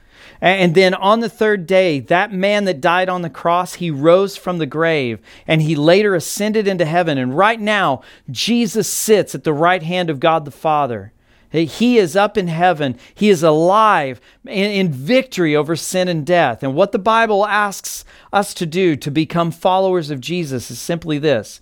And 0.46 0.76
then 0.76 0.94
on 0.94 1.22
the 1.22 1.30
third 1.30 1.66
day, 1.66 2.00
that 2.02 2.32
man 2.32 2.66
that 2.66 2.80
died 2.80 3.10
on 3.10 3.24
the 3.24 3.32
cross, 3.32 3.74
he 3.74 3.90
rose 3.90 4.38
from 4.38 4.60
the 4.60 4.68
grave 4.68 5.20
and 5.48 5.60
he 5.60 5.76
later 5.76 6.14
ascended 6.14 6.68
into 6.68 6.86
heaven. 6.86 7.18
And 7.18 7.36
right 7.36 7.60
now, 7.60 8.04
Jesus 8.30 8.88
sits 8.88 9.34
at 9.34 9.44
the 9.44 9.54
right 9.54 9.82
hand 9.82 10.12
of 10.12 10.20
God 10.20 10.46
the 10.46 10.52
Father. 10.52 11.14
He 11.50 11.98
is 11.98 12.16
up 12.16 12.38
in 12.38 12.48
heaven. 12.48 12.96
He 13.16 13.30
is 13.30 13.42
alive 13.42 14.22
in, 14.46 14.92
victory 14.92 15.56
over 15.56 15.76
sin 15.76 16.08
and 16.08 16.24
death. 16.24 16.62
And 16.62 16.76
what 16.76 16.92
the 16.92 17.00
Bible 17.00 17.48
asks 17.48 18.06
us 18.32 18.54
to 18.54 18.68
do 18.68 18.96
to 18.98 19.10
become 19.10 19.50
followers 19.50 20.12
of 20.12 20.22
Jesus 20.22 20.70
is 20.70 20.78
simply 20.78 21.18
this 21.18 21.60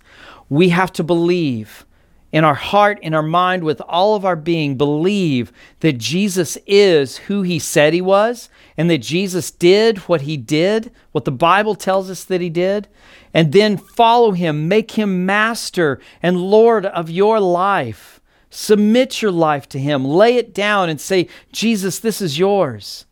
we 0.50 0.68
have 0.68 0.92
to 0.92 1.02
believe 1.02 1.86
in 2.34 2.42
our 2.42 2.54
heart, 2.56 2.98
in 3.00 3.14
our 3.14 3.22
mind, 3.22 3.62
with 3.62 3.80
all 3.82 4.16
of 4.16 4.24
our 4.24 4.34
being, 4.34 4.76
believe 4.76 5.52
that 5.78 5.98
Jesus 5.98 6.58
is 6.66 7.16
who 7.16 7.42
he 7.42 7.60
said 7.60 7.94
he 7.94 8.00
was 8.00 8.48
and 8.76 8.90
that 8.90 8.98
Jesus 8.98 9.52
did 9.52 9.98
what 9.98 10.22
he 10.22 10.36
did, 10.36 10.90
what 11.12 11.26
the 11.26 11.30
Bible 11.30 11.76
tells 11.76 12.10
us 12.10 12.24
that 12.24 12.40
he 12.40 12.50
did, 12.50 12.88
and 13.32 13.52
then 13.52 13.76
follow 13.76 14.32
him, 14.32 14.66
make 14.66 14.90
him 14.90 15.24
master 15.24 16.00
and 16.24 16.36
Lord 16.36 16.86
of 16.86 17.08
your 17.08 17.38
life. 17.38 18.20
Submit 18.50 19.22
your 19.22 19.30
life 19.30 19.68
to 19.68 19.78
him, 19.78 20.04
lay 20.04 20.36
it 20.36 20.52
down 20.52 20.88
and 20.88 21.00
say, 21.00 21.28
Jesus, 21.52 22.00
this 22.00 22.20
is 22.20 22.36
yours, 22.36 23.06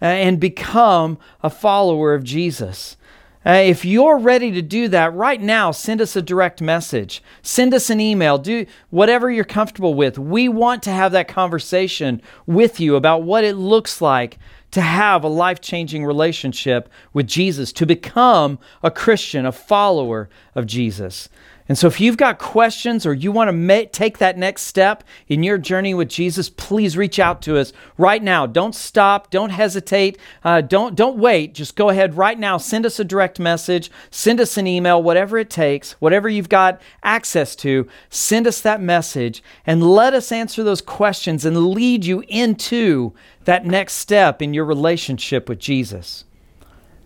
and 0.00 0.38
become 0.38 1.18
a 1.42 1.50
follower 1.50 2.14
of 2.14 2.22
Jesus. 2.22 2.96
Uh, 3.44 3.52
if 3.52 3.86
you're 3.86 4.18
ready 4.18 4.50
to 4.50 4.60
do 4.60 4.86
that 4.88 5.14
right 5.14 5.40
now, 5.40 5.70
send 5.70 6.00
us 6.00 6.14
a 6.14 6.20
direct 6.20 6.60
message. 6.60 7.22
Send 7.40 7.72
us 7.72 7.88
an 7.88 7.98
email. 7.98 8.36
Do 8.36 8.66
whatever 8.90 9.30
you're 9.30 9.44
comfortable 9.44 9.94
with. 9.94 10.18
We 10.18 10.48
want 10.48 10.82
to 10.82 10.90
have 10.90 11.12
that 11.12 11.26
conversation 11.26 12.20
with 12.46 12.80
you 12.80 12.96
about 12.96 13.22
what 13.22 13.44
it 13.44 13.56
looks 13.56 14.02
like 14.02 14.38
to 14.72 14.82
have 14.82 15.24
a 15.24 15.28
life 15.28 15.60
changing 15.60 16.04
relationship 16.04 16.88
with 17.12 17.26
Jesus, 17.26 17.72
to 17.72 17.86
become 17.86 18.58
a 18.82 18.90
Christian, 18.90 19.46
a 19.46 19.52
follower 19.52 20.28
of 20.54 20.66
Jesus. 20.66 21.28
And 21.70 21.78
so, 21.78 21.86
if 21.86 22.00
you've 22.00 22.16
got 22.16 22.40
questions 22.40 23.06
or 23.06 23.14
you 23.14 23.30
want 23.30 23.48
to 23.48 23.86
take 23.86 24.18
that 24.18 24.36
next 24.36 24.62
step 24.62 25.04
in 25.28 25.44
your 25.44 25.56
journey 25.56 25.94
with 25.94 26.08
Jesus, 26.08 26.50
please 26.50 26.96
reach 26.96 27.20
out 27.20 27.40
to 27.42 27.56
us 27.56 27.72
right 27.96 28.20
now. 28.20 28.44
Don't 28.44 28.74
stop. 28.74 29.30
Don't 29.30 29.50
hesitate. 29.50 30.18
Uh, 30.42 30.62
don't 30.62 30.96
don't 30.96 31.16
wait. 31.16 31.54
Just 31.54 31.76
go 31.76 31.88
ahead 31.90 32.16
right 32.16 32.36
now. 32.36 32.56
Send 32.56 32.84
us 32.84 32.98
a 32.98 33.04
direct 33.04 33.38
message. 33.38 33.88
Send 34.10 34.40
us 34.40 34.56
an 34.56 34.66
email. 34.66 35.00
Whatever 35.00 35.38
it 35.38 35.48
takes. 35.48 35.92
Whatever 36.00 36.28
you've 36.28 36.48
got 36.48 36.82
access 37.04 37.54
to. 37.54 37.86
Send 38.08 38.48
us 38.48 38.60
that 38.62 38.80
message 38.80 39.40
and 39.64 39.88
let 39.88 40.12
us 40.12 40.32
answer 40.32 40.64
those 40.64 40.82
questions 40.82 41.44
and 41.44 41.68
lead 41.68 42.04
you 42.04 42.24
into 42.26 43.12
that 43.44 43.64
next 43.64 43.92
step 43.92 44.42
in 44.42 44.52
your 44.54 44.64
relationship 44.64 45.48
with 45.48 45.60
Jesus. 45.60 46.24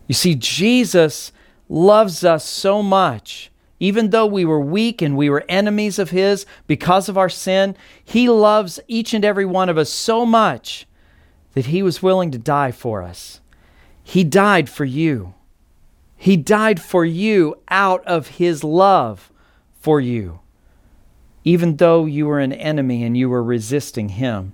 You 0.06 0.14
see, 0.14 0.35
Jesus 0.35 1.33
loves 1.68 2.25
us 2.25 2.47
so 2.47 2.83
much 2.83 3.50
even 3.81 4.11
though 4.11 4.26
we 4.26 4.45
were 4.45 4.61
weak 4.61 5.02
and 5.02 5.16
we 5.16 5.28
were 5.28 5.45
enemies 5.49 5.99
of 5.99 6.11
His 6.11 6.47
because 6.66 7.09
of 7.09 7.19
our 7.19 7.28
sin, 7.28 7.76
He 8.04 8.28
loves 8.28 8.81
each 8.88 9.14
and 9.14 9.25
every 9.25 9.45
one 9.45 9.69
of 9.69 9.78
us 9.78 9.90
so 9.90 10.25
much 10.25 10.87
that 11.54 11.66
He 11.66 11.83
was 11.83 12.02
willing 12.02 12.31
to 12.31 12.38
die 12.38 12.73
for 12.73 13.02
us. 13.02 13.40
He 14.02 14.23
died 14.25 14.69
for 14.69 14.85
you. 14.85 15.35
He 16.16 16.37
died 16.37 16.81
for 16.81 17.04
you 17.04 17.57
out 17.69 18.04
of 18.07 18.28
His 18.28 18.62
love 18.62 19.31
for 19.81 20.00
you, 20.00 20.40
even 21.43 21.76
though 21.76 22.07
you 22.07 22.26
were 22.26 22.40
an 22.40 22.52
enemy 22.52 23.02
and 23.02 23.16
you 23.16 23.28
were 23.28 23.43
resisting 23.43 24.11
Him. 24.11 24.52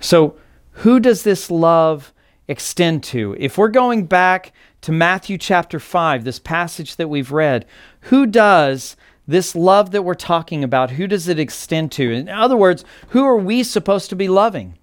So, 0.00 0.36
who 0.78 0.98
does 0.98 1.22
this 1.22 1.50
love 1.50 2.12
extend 2.48 3.04
to? 3.04 3.36
If 3.38 3.56
we're 3.56 3.68
going 3.68 4.06
back 4.06 4.52
to 4.84 4.92
Matthew 4.92 5.38
chapter 5.38 5.80
5, 5.80 6.24
this 6.24 6.38
passage 6.38 6.96
that 6.96 7.08
we've 7.08 7.32
read, 7.32 7.64
who 8.02 8.26
does 8.26 8.96
this 9.26 9.54
love 9.54 9.92
that 9.92 10.02
we're 10.02 10.12
talking 10.12 10.62
about, 10.62 10.90
who 10.90 11.06
does 11.06 11.26
it 11.26 11.38
extend 11.38 11.90
to? 11.92 12.12
In 12.12 12.28
other 12.28 12.56
words, 12.56 12.84
who 13.08 13.24
are 13.24 13.38
we 13.38 13.62
supposed 13.62 14.10
to 14.10 14.16
be 14.16 14.28
loving? 14.28 14.76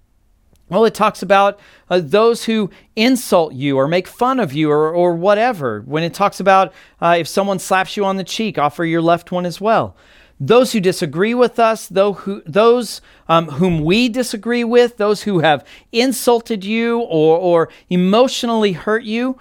Well, 0.68 0.84
it 0.84 0.94
talks 0.94 1.22
about 1.22 1.60
uh, 1.88 2.00
those 2.02 2.46
who 2.46 2.68
insult 2.96 3.54
you 3.54 3.76
or 3.76 3.86
make 3.86 4.08
fun 4.08 4.40
of 4.40 4.52
you 4.52 4.72
or, 4.72 4.92
or 4.92 5.14
whatever. 5.14 5.82
When 5.82 6.02
it 6.02 6.14
talks 6.14 6.40
about 6.40 6.72
uh, 7.00 7.16
if 7.20 7.28
someone 7.28 7.60
slaps 7.60 7.96
you 7.96 8.04
on 8.04 8.16
the 8.16 8.24
cheek, 8.24 8.58
offer 8.58 8.84
your 8.84 9.02
left 9.02 9.30
one 9.30 9.46
as 9.46 9.60
well. 9.60 9.96
Those 10.40 10.72
who 10.72 10.80
disagree 10.80 11.34
with 11.34 11.60
us, 11.60 11.88
who, 11.88 12.42
those 12.44 13.00
um, 13.28 13.46
whom 13.46 13.84
we 13.84 14.08
disagree 14.08 14.64
with, 14.64 14.96
those 14.96 15.22
who 15.22 15.38
have 15.38 15.64
insulted 15.92 16.64
you 16.64 16.98
or, 17.02 17.38
or 17.38 17.68
emotionally 17.88 18.72
hurt 18.72 19.04
you, 19.04 19.38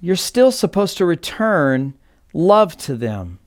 you're 0.00 0.16
still 0.16 0.52
supposed 0.52 0.96
to 0.98 1.04
return 1.04 1.94
love 2.32 2.76
to 2.76 2.94
them. 2.94 3.38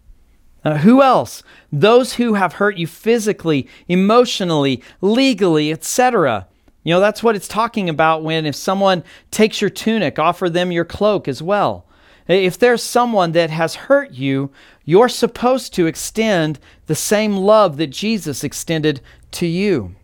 Uh, 0.63 0.77
who 0.79 1.01
else? 1.01 1.41
Those 1.72 2.13
who 2.13 2.34
have 2.34 2.53
hurt 2.53 2.77
you 2.77 2.88
physically, 2.88 3.68
emotionally, 3.88 4.84
legally, 5.01 5.72
etc. 5.72 6.48
You 6.84 6.94
know, 6.94 7.00
that's 7.00 7.24
what 7.24 7.36
it's 7.36 7.48
talking 7.48 7.89
about 7.89 8.24
when 8.24 8.46
if 8.46 8.56
someone 8.56 9.03
takes 9.32 9.62
your 9.62 9.70
tunic, 9.70 10.20
offer 10.20 10.50
them 10.50 10.72
your 10.72 10.86
cloak 10.86 11.27
as 11.27 11.41
well. 11.41 11.86
If 12.27 12.60
there's 12.60 12.84
someone 12.84 13.32
that 13.32 13.50
has 13.50 13.75
hurt 13.75 14.12
you, 14.12 14.51
you're 14.86 15.10
supposed 15.10 15.74
to 15.75 15.88
extend 15.88 16.60
the 16.86 16.96
same 16.96 17.38
love 17.38 17.77
that 17.77 17.88
Jesus 17.88 18.44
extended 18.44 19.01
to 19.32 19.48
you. 19.48 19.96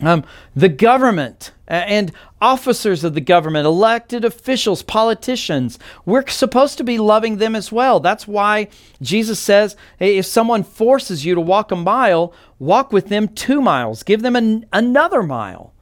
Um, 0.00 0.24
the 0.54 0.68
government 0.68 1.52
Uh, 1.72 1.76
and 1.86 2.12
officers 2.42 3.02
of 3.02 3.14
the 3.14 3.20
government, 3.22 3.64
elected 3.64 4.26
officials, 4.26 4.82
politicians, 4.82 5.78
we're 6.04 6.28
supposed 6.28 6.76
to 6.76 6.84
be 6.84 6.98
loving 6.98 7.38
them 7.38 7.56
as 7.56 7.72
well. 7.72 7.98
That's 7.98 8.28
why 8.28 8.68
Jesus 9.00 9.40
says 9.40 9.74
hey, 9.98 10.18
if 10.18 10.26
someone 10.26 10.64
forces 10.64 11.24
you 11.24 11.34
to 11.34 11.40
walk 11.40 11.72
a 11.72 11.76
mile, 11.76 12.34
walk 12.58 12.92
with 12.92 13.08
them 13.08 13.26
two 13.26 13.62
miles, 13.62 14.02
give 14.02 14.20
them 14.20 14.36
an, 14.36 14.66
another 14.70 15.22
mile. 15.22 15.72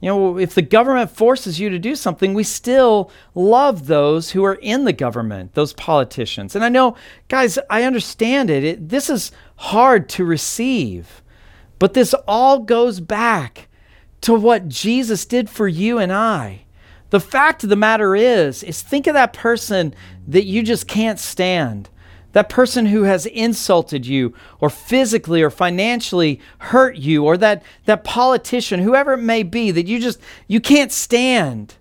You 0.00 0.08
know, 0.08 0.38
if 0.38 0.54
the 0.54 0.62
government 0.62 1.10
forces 1.10 1.60
you 1.60 1.68
to 1.68 1.78
do 1.78 1.94
something, 1.94 2.32
we 2.32 2.44
still 2.44 3.10
love 3.34 3.86
those 3.86 4.30
who 4.30 4.44
are 4.44 4.54
in 4.54 4.84
the 4.84 4.92
government, 4.94 5.52
those 5.52 5.74
politicians. 5.74 6.54
And 6.54 6.64
I 6.64 6.70
know, 6.70 6.96
guys, 7.26 7.58
I 7.68 7.82
understand 7.82 8.48
it. 8.48 8.64
it 8.64 8.88
this 8.88 9.10
is 9.10 9.30
hard 9.56 10.08
to 10.10 10.24
receive. 10.24 11.20
But 11.78 11.92
this 11.92 12.14
all 12.26 12.60
goes 12.60 13.00
back 13.00 13.67
to 14.22 14.34
what 14.34 14.68
Jesus 14.68 15.24
did 15.24 15.48
for 15.48 15.68
you 15.68 15.98
and 15.98 16.12
I. 16.12 16.64
The 17.10 17.20
fact 17.20 17.64
of 17.64 17.70
the 17.70 17.76
matter 17.76 18.14
is, 18.14 18.62
is 18.62 18.82
think 18.82 19.06
of 19.06 19.14
that 19.14 19.32
person 19.32 19.94
that 20.26 20.44
you 20.44 20.62
just 20.62 20.86
can't 20.86 21.18
stand. 21.18 21.88
That 22.32 22.50
person 22.50 22.86
who 22.86 23.04
has 23.04 23.24
insulted 23.24 24.06
you 24.06 24.34
or 24.60 24.68
physically 24.68 25.42
or 25.42 25.50
financially 25.50 26.40
hurt 26.58 26.96
you 26.96 27.24
or 27.24 27.38
that 27.38 27.62
that 27.86 28.04
politician, 28.04 28.80
whoever 28.80 29.14
it 29.14 29.22
may 29.22 29.42
be 29.42 29.70
that 29.70 29.86
you 29.86 29.98
just 29.98 30.20
you 30.46 30.60
can't 30.60 30.92
stand. 30.92 31.76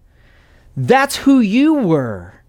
That's 0.76 1.18
who 1.18 1.40
you 1.40 1.74
were 1.74 2.42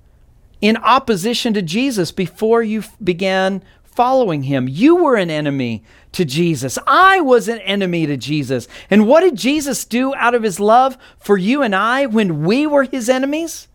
in 0.61 0.77
opposition 0.77 1.55
to 1.55 1.62
Jesus 1.62 2.12
before 2.12 2.62
you 2.62 2.85
began 3.03 3.62
following 3.99 4.45
him. 4.45 4.69
You 4.69 4.95
were 4.95 5.17
an 5.17 5.29
enemy 5.29 5.83
to 6.13 6.25
Jesus. 6.25 6.79
I 6.87 7.21
was 7.21 7.49
an 7.49 7.59
enemy 7.59 8.07
to 8.07 8.17
Jesus. 8.17 8.69
And 8.89 9.09
what 9.09 9.23
did 9.23 9.35
Jesus 9.35 9.85
do 9.85 10.15
out 10.15 10.37
of 10.37 10.45
his 10.45 10.61
love 10.61 10.97
for 11.19 11.37
you 11.37 11.63
and 11.63 11.75
I 11.75 12.07
when 12.07 12.45
we 12.45 12.65
were 12.65 12.85
his 12.85 13.09
enemies? 13.09 13.67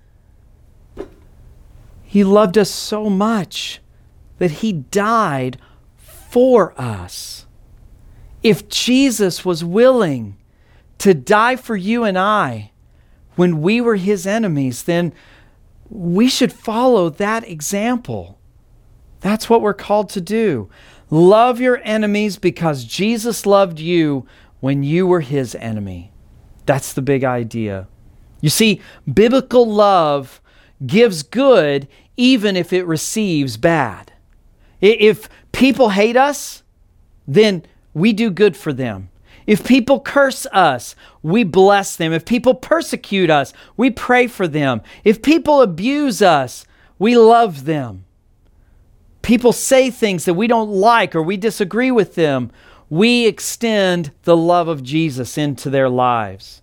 He 2.04 2.24
loved 2.24 2.58
us 2.58 2.72
so 2.72 3.10
much 3.10 3.82
that 4.38 4.52
he 4.52 4.72
died 4.72 5.58
for 5.98 6.74
us. 6.80 7.46
If 8.44 8.70
Jesus 8.70 9.44
was 9.44 9.62
willing 9.62 10.38
to 11.00 11.14
die 11.14 11.58
for 11.58 11.76
you 11.76 12.06
and 12.06 12.18
I 12.18 12.72
when 13.36 13.62
we 13.62 13.82
were 13.82 13.98
his 13.98 14.26
enemies, 14.26 14.84
then 14.84 15.14
we 15.90 16.30
should 16.30 16.54
follow 16.54 17.10
that 17.10 17.46
example. 17.46 18.40
That's 19.24 19.50
what 19.50 19.62
we're 19.62 19.74
called 19.74 20.10
to 20.10 20.22
do. 20.22 20.70
Love 21.10 21.62
your 21.62 21.80
enemies 21.86 22.36
because 22.36 22.84
Jesus 22.84 23.46
loved 23.46 23.80
you 23.80 24.28
when 24.60 24.84
you 24.84 25.08
were 25.08 25.22
his 25.22 25.56
enemy. 25.56 26.12
That's 26.66 26.92
the 26.92 27.02
big 27.02 27.24
idea. 27.24 27.88
You 28.42 28.50
see, 28.50 28.82
biblical 29.12 29.66
love 29.66 30.42
gives 30.86 31.24
good 31.24 31.88
even 32.18 32.58
if 32.58 32.74
it 32.74 32.86
receives 32.86 33.56
bad. 33.56 34.12
If 34.82 35.30
people 35.54 35.92
hate 35.92 36.18
us, 36.18 36.64
then 37.26 37.64
we 37.94 38.12
do 38.12 38.30
good 38.30 38.58
for 38.58 38.74
them. 38.74 39.10
If 39.48 39.66
people 39.66 40.02
curse 40.02 40.46
us, 40.48 40.98
we 41.22 41.46
bless 41.46 41.96
them. 41.96 42.12
If 42.12 42.26
people 42.26 42.56
persecute 42.56 43.30
us, 43.30 43.54
we 43.78 43.90
pray 43.90 44.28
for 44.28 44.50
them. 44.50 44.82
If 45.06 45.22
people 45.22 45.62
abuse 45.62 46.22
us, 46.22 46.66
we 47.00 47.18
love 47.18 47.64
them 47.64 48.04
people 49.24 49.52
say 49.54 49.90
things 49.90 50.26
that 50.26 50.36
we 50.36 50.46
don't 50.46 50.70
like 50.70 51.16
or 51.16 51.24
we 51.24 51.38
disagree 51.38 51.90
with 51.90 52.14
them, 52.14 52.52
we 52.90 53.26
extend 53.26 54.12
the 54.24 54.38
love 54.38 54.68
of 54.68 54.84
Jesus 54.84 55.38
into 55.38 55.72
their 55.72 55.90
lives. 55.90 56.62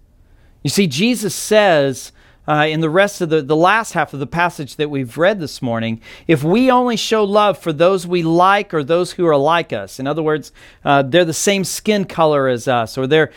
You 0.62 0.70
see, 0.70 0.86
Jesus 0.86 1.34
says 1.34 2.12
uh, 2.50 2.66
in 2.66 2.80
the 2.80 2.90
rest 2.90 3.20
of 3.20 3.28
the, 3.28 3.42
the 3.42 3.54
last 3.54 3.92
half 3.92 4.12
of 4.12 4.18
the 4.18 4.26
passage 4.26 4.74
that 4.74 4.90
we've 4.90 5.16
read 5.16 5.38
this 5.38 5.62
morning, 5.62 6.00
if 6.26 6.42
we 6.42 6.68
only 6.68 6.96
show 6.96 7.22
love 7.22 7.56
for 7.56 7.72
those 7.72 8.08
we 8.08 8.24
like 8.24 8.74
or 8.74 8.82
those 8.82 9.12
who 9.12 9.24
are 9.24 9.36
like 9.36 9.72
us, 9.72 10.00
in 10.00 10.08
other 10.08 10.22
words, 10.22 10.50
uh, 10.84 11.00
they're 11.00 11.24
the 11.24 11.32
same 11.32 11.62
skin 11.62 12.04
color 12.04 12.48
as 12.48 12.66
us, 12.66 12.98
or 12.98 13.06
they're, 13.06 13.30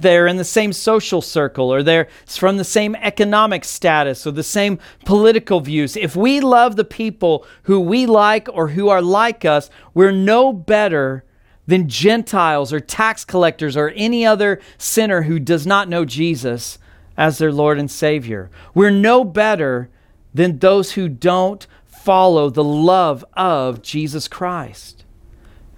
they're 0.00 0.26
in 0.26 0.36
the 0.36 0.44
same 0.44 0.74
social 0.74 1.22
circle, 1.22 1.72
or 1.72 1.82
they're 1.82 2.08
from 2.26 2.58
the 2.58 2.64
same 2.64 2.94
economic 2.96 3.64
status, 3.64 4.26
or 4.26 4.32
the 4.32 4.42
same 4.42 4.78
political 5.06 5.60
views, 5.60 5.96
if 5.96 6.14
we 6.14 6.38
love 6.38 6.76
the 6.76 6.84
people 6.84 7.46
who 7.62 7.80
we 7.80 8.04
like 8.04 8.50
or 8.52 8.68
who 8.68 8.90
are 8.90 9.00
like 9.00 9.46
us, 9.46 9.70
we're 9.94 10.12
no 10.12 10.52
better 10.52 11.24
than 11.66 11.88
Gentiles 11.88 12.70
or 12.70 12.80
tax 12.80 13.24
collectors 13.24 13.78
or 13.78 13.94
any 13.96 14.26
other 14.26 14.60
sinner 14.76 15.22
who 15.22 15.38
does 15.38 15.66
not 15.66 15.88
know 15.88 16.04
Jesus 16.04 16.78
as 17.18 17.36
their 17.36 17.52
Lord 17.52 17.78
and 17.78 17.90
Savior. 17.90 18.48
We're 18.72 18.90
no 18.90 19.24
better 19.24 19.90
than 20.32 20.60
those 20.60 20.92
who 20.92 21.08
don't 21.08 21.66
follow 21.84 22.48
the 22.48 22.64
love 22.64 23.24
of 23.34 23.82
Jesus 23.82 24.28
Christ. 24.28 25.04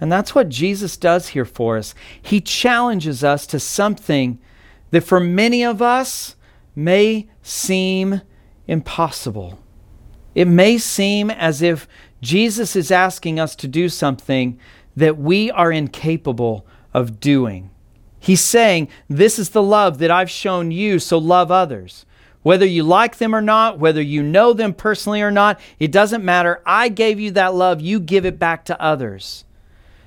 And 0.00 0.12
that's 0.12 0.34
what 0.34 0.50
Jesus 0.50 0.96
does 0.96 1.28
here 1.28 1.46
for 1.46 1.78
us. 1.78 1.94
He 2.20 2.40
challenges 2.40 3.24
us 3.24 3.46
to 3.48 3.58
something 3.58 4.38
that 4.90 5.02
for 5.02 5.18
many 5.18 5.64
of 5.64 5.80
us 5.80 6.36
may 6.76 7.28
seem 7.42 8.20
impossible. 8.66 9.58
It 10.34 10.46
may 10.46 10.78
seem 10.78 11.30
as 11.30 11.62
if 11.62 11.88
Jesus 12.20 12.76
is 12.76 12.90
asking 12.90 13.40
us 13.40 13.56
to 13.56 13.66
do 13.66 13.88
something 13.88 14.58
that 14.94 15.18
we 15.18 15.50
are 15.50 15.72
incapable 15.72 16.66
of 16.92 17.18
doing. 17.18 17.70
He's 18.20 18.42
saying, 18.42 18.88
This 19.08 19.38
is 19.38 19.50
the 19.50 19.62
love 19.62 19.98
that 19.98 20.10
I've 20.10 20.30
shown 20.30 20.70
you, 20.70 20.98
so 20.98 21.18
love 21.18 21.50
others. 21.50 22.06
Whether 22.42 22.66
you 22.66 22.84
like 22.84 23.18
them 23.18 23.34
or 23.34 23.42
not, 23.42 23.78
whether 23.78 24.00
you 24.00 24.22
know 24.22 24.52
them 24.52 24.72
personally 24.72 25.20
or 25.20 25.30
not, 25.30 25.60
it 25.78 25.92
doesn't 25.92 26.24
matter. 26.24 26.62
I 26.64 26.88
gave 26.88 27.18
you 27.18 27.32
that 27.32 27.54
love, 27.54 27.80
you 27.80 28.00
give 28.00 28.24
it 28.24 28.38
back 28.38 28.64
to 28.66 28.80
others. 28.80 29.44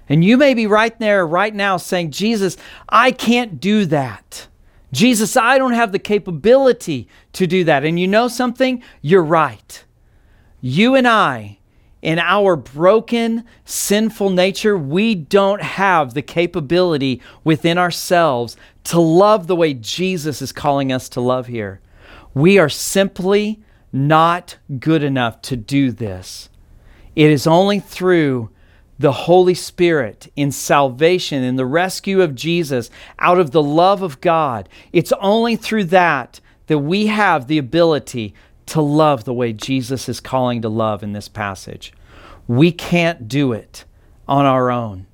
And 0.09 0.23
you 0.23 0.37
may 0.37 0.53
be 0.53 0.67
right 0.67 0.97
there 0.99 1.25
right 1.25 1.53
now 1.53 1.77
saying, 1.77 2.11
Jesus, 2.11 2.57
I 2.89 3.11
can't 3.11 3.59
do 3.59 3.85
that. 3.85 4.47
Jesus, 4.91 5.35
I 5.35 5.57
don't 5.57 5.73
have 5.73 5.91
the 5.91 5.99
capability 5.99 7.07
to 7.33 7.47
do 7.47 7.63
that. 7.63 7.83
And 7.83 7.99
you 7.99 8.07
know 8.07 8.27
something? 8.27 8.83
You're 9.01 9.23
right. 9.23 9.83
You 10.61 10.95
and 10.95 11.07
I, 11.07 11.59
in 12.03 12.19
our 12.19 12.57
broken, 12.57 13.45
sinful 13.63 14.29
nature, 14.29 14.77
we 14.77 15.15
don't 15.15 15.61
have 15.61 16.13
the 16.13 16.21
capability 16.21 17.21
within 17.45 17.77
ourselves 17.77 18.57
to 18.83 18.99
love 18.99 19.47
the 19.47 19.55
way 19.55 19.73
Jesus 19.73 20.41
is 20.41 20.51
calling 20.51 20.91
us 20.91 21.07
to 21.09 21.21
love 21.21 21.47
here. 21.47 21.79
We 22.33 22.59
are 22.59 22.67
simply 22.67 23.61
not 23.93 24.57
good 24.79 25.01
enough 25.01 25.41
to 25.43 25.55
do 25.55 25.91
this. 25.91 26.49
It 27.15 27.31
is 27.31 27.47
only 27.47 27.79
through 27.79 28.49
the 28.99 29.13
Holy 29.13 29.53
Spirit 29.53 30.29
in 30.35 30.51
salvation, 30.51 31.41
in 31.41 31.55
the 31.55 31.65
rescue 31.65 32.21
of 32.21 32.35
Jesus, 32.35 32.89
out 33.17 33.39
of 33.39 33.51
the 33.51 33.63
love 33.63 34.01
of 34.01 34.19
God. 34.19 34.67
It's 34.91 35.13
only 35.21 35.55
through 35.55 35.85
that 35.85 36.41
that 36.67 36.79
we 36.79 37.07
have 37.07 37.47
the 37.47 37.57
ability 37.57 38.33
to 38.67 38.81
love 38.81 39.23
the 39.23 39.33
way 39.33 39.53
Jesus 39.53 40.07
is 40.07 40.19
calling 40.19 40.61
to 40.61 40.69
love 40.69 41.03
in 41.03 41.13
this 41.13 41.27
passage. 41.27 41.93
We 42.47 42.71
can't 42.71 43.27
do 43.27 43.51
it 43.53 43.85
on 44.27 44.45
our 44.45 44.71
own. 44.71 45.07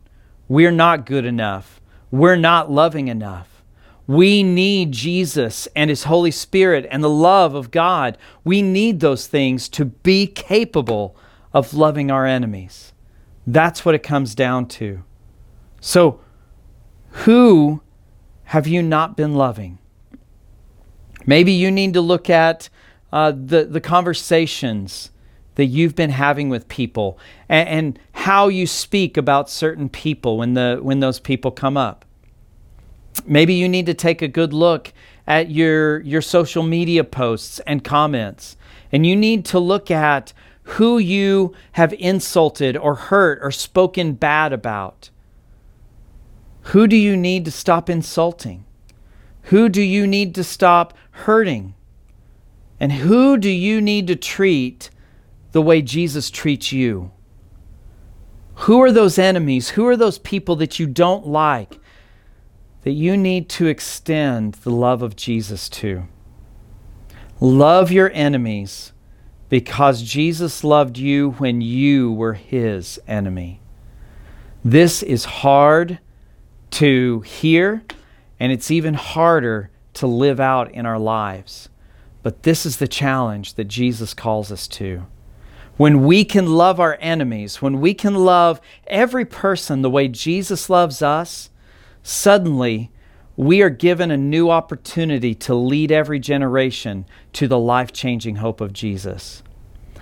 We're 0.47 0.71
not 0.71 1.05
good 1.05 1.25
enough. 1.25 1.79
We're 2.11 2.35
not 2.35 2.71
loving 2.71 3.07
enough. 3.07 3.63
We 4.07 4.41
need 4.41 4.91
Jesus 4.91 5.67
and 5.75 5.89
His 5.91 6.05
Holy 6.05 6.31
Spirit 6.31 6.87
and 6.89 7.03
the 7.03 7.09
love 7.09 7.53
of 7.53 7.69
God. 7.69 8.17
We 8.43 8.63
need 8.63 8.99
those 8.99 9.27
things 9.27 9.69
to 9.69 9.85
be 9.85 10.25
capable 10.25 11.15
of 11.53 11.75
loving 11.75 12.09
our 12.09 12.25
enemies. 12.25 12.93
That's 13.45 13.85
what 13.85 13.93
it 13.93 14.01
comes 14.01 14.33
down 14.33 14.67
to. 14.67 15.03
So, 15.79 16.19
who 17.11 17.81
have 18.45 18.67
you 18.67 18.81
not 18.81 19.15
been 19.15 19.35
loving? 19.35 19.77
Maybe 21.25 21.51
you 21.51 21.69
need 21.69 21.93
to 21.93 22.01
look 22.01 22.29
at 22.29 22.69
uh, 23.11 23.31
the, 23.31 23.65
the 23.65 23.81
conversations 23.81 25.11
that 25.55 25.65
you've 25.65 25.95
been 25.95 26.11
having 26.11 26.49
with 26.49 26.67
people 26.67 27.19
and, 27.49 27.67
and 27.69 27.99
how 28.13 28.47
you 28.47 28.65
speak 28.65 29.17
about 29.17 29.49
certain 29.49 29.89
people 29.89 30.37
when, 30.37 30.53
the, 30.53 30.79
when 30.81 30.99
those 30.99 31.19
people 31.19 31.51
come 31.51 31.75
up. 31.75 32.05
Maybe 33.25 33.53
you 33.53 33.67
need 33.67 33.85
to 33.87 33.93
take 33.93 34.21
a 34.21 34.27
good 34.27 34.53
look 34.53 34.93
at 35.27 35.51
your, 35.51 35.99
your 36.01 36.21
social 36.21 36.63
media 36.63 37.03
posts 37.03 37.59
and 37.67 37.83
comments. 37.83 38.55
And 38.91 39.05
you 39.05 39.15
need 39.15 39.45
to 39.45 39.59
look 39.59 39.91
at 39.91 40.33
who 40.63 40.97
you 40.97 41.53
have 41.73 41.93
insulted 41.93 42.77
or 42.77 42.95
hurt 42.95 43.39
or 43.41 43.51
spoken 43.51 44.13
bad 44.13 44.53
about. 44.53 45.09
Who 46.61 46.87
do 46.87 46.95
you 46.95 47.17
need 47.17 47.45
to 47.45 47.51
stop 47.51 47.89
insulting? 47.89 48.65
Who 49.43 49.69
do 49.69 49.81
you 49.81 50.05
need 50.05 50.35
to 50.35 50.43
stop 50.43 50.93
hurting? 51.11 51.73
And 52.79 52.91
who 52.93 53.37
do 53.37 53.49
you 53.49 53.81
need 53.81 54.07
to 54.07 54.15
treat 54.15 54.89
the 55.51 55.61
way 55.61 55.81
Jesus 55.81 56.29
treats 56.29 56.71
you? 56.71 57.11
Who 58.55 58.81
are 58.81 58.91
those 58.91 59.17
enemies? 59.17 59.69
Who 59.69 59.85
are 59.87 59.97
those 59.97 60.19
people 60.19 60.55
that 60.57 60.79
you 60.79 60.87
don't 60.87 61.27
like? 61.27 61.79
that 62.83 62.91
you 62.91 63.17
need 63.17 63.49
to 63.49 63.67
extend 63.67 64.53
the 64.55 64.71
love 64.71 65.01
of 65.01 65.15
Jesus 65.15 65.69
to. 65.69 66.07
Love 67.39 67.91
your 67.91 68.11
enemies 68.13 68.93
because 69.49 70.03
Jesus 70.03 70.63
loved 70.63 70.97
you 70.97 71.31
when 71.31 71.61
you 71.61 72.11
were 72.11 72.33
his 72.33 72.99
enemy. 73.07 73.61
This 74.63 75.01
is 75.03 75.25
hard 75.25 75.99
to 76.71 77.21
hear, 77.21 77.83
and 78.39 78.51
it's 78.51 78.69
even 78.69 78.93
harder 78.93 79.71
to 79.95 80.07
live 80.07 80.39
out 80.39 80.71
in 80.71 80.85
our 80.85 80.99
lives. 80.99 81.69
But 82.23 82.43
this 82.43 82.65
is 82.65 82.77
the 82.77 82.87
challenge 82.87 83.53
that 83.55 83.65
Jesus 83.65 84.13
calls 84.13 84.51
us 84.51 84.67
to. 84.69 85.05
When 85.77 86.03
we 86.05 86.25
can 86.25 86.45
love 86.45 86.79
our 86.79 86.97
enemies, 86.99 87.61
when 87.61 87.79
we 87.79 87.93
can 87.93 88.15
love 88.15 88.59
every 88.87 89.25
person 89.25 89.81
the 89.81 89.89
way 89.89 90.09
Jesus 90.09 90.69
loves 90.69 91.01
us, 91.01 91.49
Suddenly, 92.03 92.91
we 93.35 93.61
are 93.61 93.69
given 93.69 94.11
a 94.11 94.17
new 94.17 94.49
opportunity 94.49 95.33
to 95.35 95.53
lead 95.53 95.91
every 95.91 96.19
generation 96.19 97.05
to 97.33 97.47
the 97.47 97.59
life 97.59 97.91
changing 97.91 98.37
hope 98.37 98.61
of 98.61 98.73
Jesus. 98.73 99.43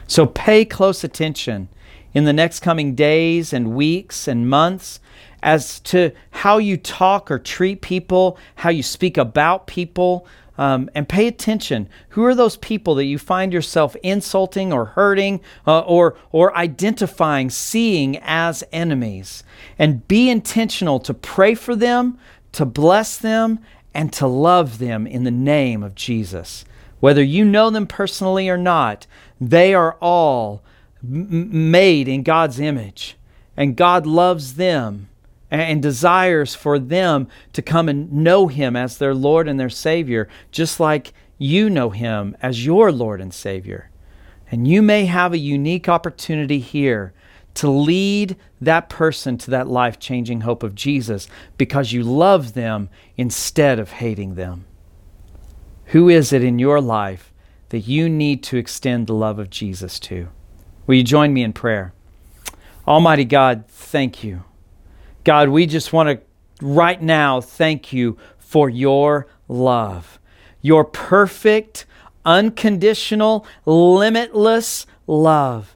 So 0.07 0.25
pay 0.25 0.65
close 0.65 1.03
attention 1.03 1.69
in 2.13 2.23
the 2.23 2.33
next 2.33 2.61
coming 2.61 2.95
days 2.95 3.53
and 3.53 3.75
weeks 3.75 4.27
and 4.27 4.49
months 4.49 4.99
as 5.43 5.79
to 5.81 6.11
how 6.31 6.57
you 6.57 6.77
talk 6.77 7.29
or 7.29 7.37
treat 7.37 7.81
people, 7.81 8.37
how 8.55 8.69
you 8.69 8.81
speak 8.81 9.17
about 9.17 9.67
people, 9.67 10.25
um, 10.57 10.89
and 10.95 11.07
pay 11.07 11.27
attention. 11.27 11.87
Who 12.09 12.23
are 12.25 12.35
those 12.35 12.57
people 12.57 12.95
that 12.95 13.05
you 13.05 13.17
find 13.17 13.53
yourself 13.53 13.95
insulting 14.03 14.73
or 14.73 14.85
hurting 14.85 15.41
uh, 15.65 15.79
or, 15.81 16.17
or 16.31 16.55
identifying, 16.57 17.49
seeing 17.49 18.17
as 18.23 18.63
enemies? 18.71 19.43
And 19.77 20.07
be 20.07 20.29
intentional 20.29 20.99
to 21.01 21.13
pray 21.13 21.55
for 21.55 21.75
them, 21.75 22.17
to 22.53 22.65
bless 22.65 23.17
them, 23.17 23.59
and 23.93 24.11
to 24.13 24.27
love 24.27 24.77
them 24.77 25.07
in 25.07 25.23
the 25.23 25.31
name 25.31 25.83
of 25.83 25.95
Jesus. 25.95 26.65
Whether 26.99 27.23
you 27.23 27.45
know 27.45 27.69
them 27.69 27.87
personally 27.87 28.49
or 28.49 28.57
not, 28.57 29.07
they 29.39 29.73
are 29.73 29.97
all 30.01 30.63
m- 31.03 31.71
made 31.71 32.07
in 32.07 32.23
God's 32.23 32.59
image, 32.59 33.15
and 33.55 33.75
God 33.75 34.05
loves 34.05 34.55
them 34.55 35.09
and 35.49 35.81
desires 35.81 36.55
for 36.55 36.77
them 36.77 37.27
to 37.53 37.61
come 37.61 37.87
and 37.87 38.11
know 38.11 38.47
Him 38.47 38.75
as 38.75 38.97
their 38.97 39.15
Lord 39.15 39.47
and 39.47 39.59
their 39.59 39.69
Savior, 39.69 40.27
just 40.51 40.79
like 40.79 41.13
you 41.37 41.69
know 41.69 41.89
Him 41.89 42.35
as 42.41 42.65
your 42.65 42.91
Lord 42.91 43.21
and 43.21 43.33
Savior. 43.33 43.89
And 44.51 44.67
you 44.67 44.81
may 44.81 45.05
have 45.05 45.33
a 45.33 45.37
unique 45.37 45.89
opportunity 45.89 46.59
here 46.59 47.13
to 47.55 47.69
lead 47.69 48.35
that 48.61 48.89
person 48.89 49.37
to 49.37 49.51
that 49.51 49.67
life 49.67 49.99
changing 49.99 50.41
hope 50.41 50.63
of 50.63 50.75
Jesus 50.75 51.27
because 51.57 51.91
you 51.91 52.03
love 52.03 52.53
them 52.53 52.89
instead 53.17 53.79
of 53.79 53.91
hating 53.91 54.35
them. 54.35 54.65
Who 55.87 56.09
is 56.09 56.33
it 56.33 56.43
in 56.43 56.59
your 56.59 56.81
life 56.81 57.33
that 57.69 57.79
you 57.79 58.09
need 58.09 58.43
to 58.43 58.57
extend 58.57 59.07
the 59.07 59.13
love 59.13 59.39
of 59.39 59.49
Jesus 59.49 59.99
to? 60.01 60.29
Will 60.85 60.95
you 60.95 61.03
join 61.03 61.33
me 61.33 61.43
in 61.43 61.53
prayer? 61.53 61.93
Almighty 62.87 63.25
God, 63.25 63.65
thank 63.67 64.23
you 64.23 64.43
God, 65.27 65.49
we 65.49 65.65
just 65.65 65.91
want 65.91 66.07
to 66.07 66.65
right 66.65 67.01
now 67.01 67.41
thank 67.41 67.91
you 67.91 68.17
for 68.37 68.69
your 68.69 69.27
love, 69.49 70.19
your 70.61 70.85
perfect, 70.85 71.85
unconditional, 72.23 73.45
limitless 73.65 74.85
love. 75.05 75.75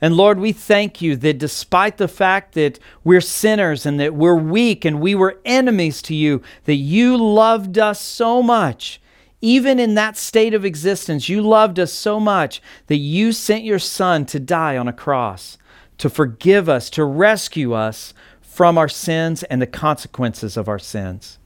And 0.00 0.16
Lord, 0.16 0.40
we 0.40 0.50
thank 0.50 1.00
you 1.00 1.14
that 1.14 1.38
despite 1.38 1.98
the 1.98 2.08
fact 2.08 2.54
that 2.54 2.80
we're 3.04 3.20
sinners 3.20 3.86
and 3.86 4.00
that 4.00 4.16
we're 4.16 4.34
weak 4.34 4.84
and 4.84 5.00
we 5.00 5.14
were 5.14 5.38
enemies 5.44 6.02
to 6.02 6.14
you, 6.16 6.42
that 6.64 6.74
you 6.74 7.16
loved 7.16 7.78
us 7.78 8.00
so 8.00 8.42
much. 8.42 9.00
Even 9.40 9.78
in 9.78 9.94
that 9.94 10.16
state 10.16 10.54
of 10.54 10.64
existence, 10.64 11.28
you 11.28 11.40
loved 11.40 11.78
us 11.78 11.92
so 11.92 12.18
much 12.18 12.60
that 12.88 12.96
you 12.96 13.30
sent 13.30 13.62
your 13.62 13.78
Son 13.78 14.26
to 14.26 14.40
die 14.40 14.76
on 14.76 14.88
a 14.88 14.92
cross, 14.92 15.56
to 15.98 16.10
forgive 16.10 16.68
us, 16.68 16.90
to 16.90 17.04
rescue 17.04 17.74
us 17.74 18.12
from 18.58 18.76
our 18.76 18.88
sins 18.88 19.44
and 19.44 19.62
the 19.62 19.68
consequences 19.68 20.56
of 20.56 20.66
our 20.66 20.80
sins. 20.80 21.38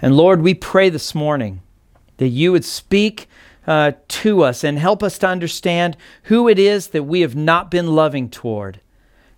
And 0.00 0.16
Lord, 0.16 0.40
we 0.40 0.54
pray 0.54 0.88
this 0.88 1.14
morning 1.14 1.60
that 2.16 2.28
you 2.28 2.52
would 2.52 2.64
speak 2.64 3.28
uh, 3.66 3.92
to 4.08 4.44
us 4.44 4.64
and 4.64 4.78
help 4.78 5.02
us 5.02 5.18
to 5.18 5.28
understand 5.28 5.94
who 6.22 6.48
it 6.48 6.58
is 6.58 6.86
that 6.88 7.02
we 7.02 7.20
have 7.20 7.36
not 7.36 7.70
been 7.70 7.88
loving 7.88 8.30
toward 8.30 8.80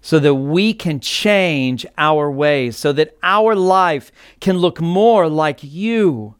so 0.00 0.20
that 0.20 0.36
we 0.36 0.72
can 0.72 1.00
change 1.00 1.84
our 1.98 2.30
ways, 2.30 2.76
so 2.76 2.92
that 2.92 3.16
our 3.24 3.56
life 3.56 4.12
can 4.40 4.58
look 4.58 4.80
more 4.80 5.28
like 5.28 5.64
you, 5.64 6.36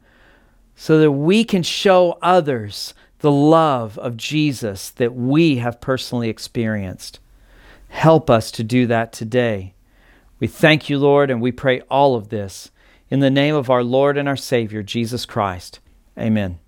so 0.77 1.01
that 1.01 1.11
we 1.11 1.43
can 1.43 1.65
show 1.65 2.17
others 2.23 2.95
the 3.19 3.33
love 3.33 3.99
of 3.99 4.17
Jesus 4.17 4.91
that 4.91 5.17
we 5.17 5.57
have 5.57 5.81
personally 5.81 6.29
experienced. 6.29 7.19
Help 7.89 8.31
us 8.31 8.53
to 8.53 8.63
do 8.63 8.87
that 8.87 9.13
today. 9.13 9.75
We 10.41 10.47
thank 10.47 10.89
you, 10.89 10.99
Lord, 10.99 11.31
and 11.31 11.41
we 11.41 11.53
pray 11.53 11.83
all 11.83 12.17
of 12.17 12.31
this 12.31 12.71
in 13.11 13.21
the 13.21 13.31
name 13.31 13.55
of 13.55 13.71
our 13.71 13.85
Lord 13.85 14.17
and 14.17 14.27
our 14.27 14.37
Savior, 14.37 14.83
Jesus 14.83 15.27
Christ. 15.27 15.81
Amen. 16.19 16.59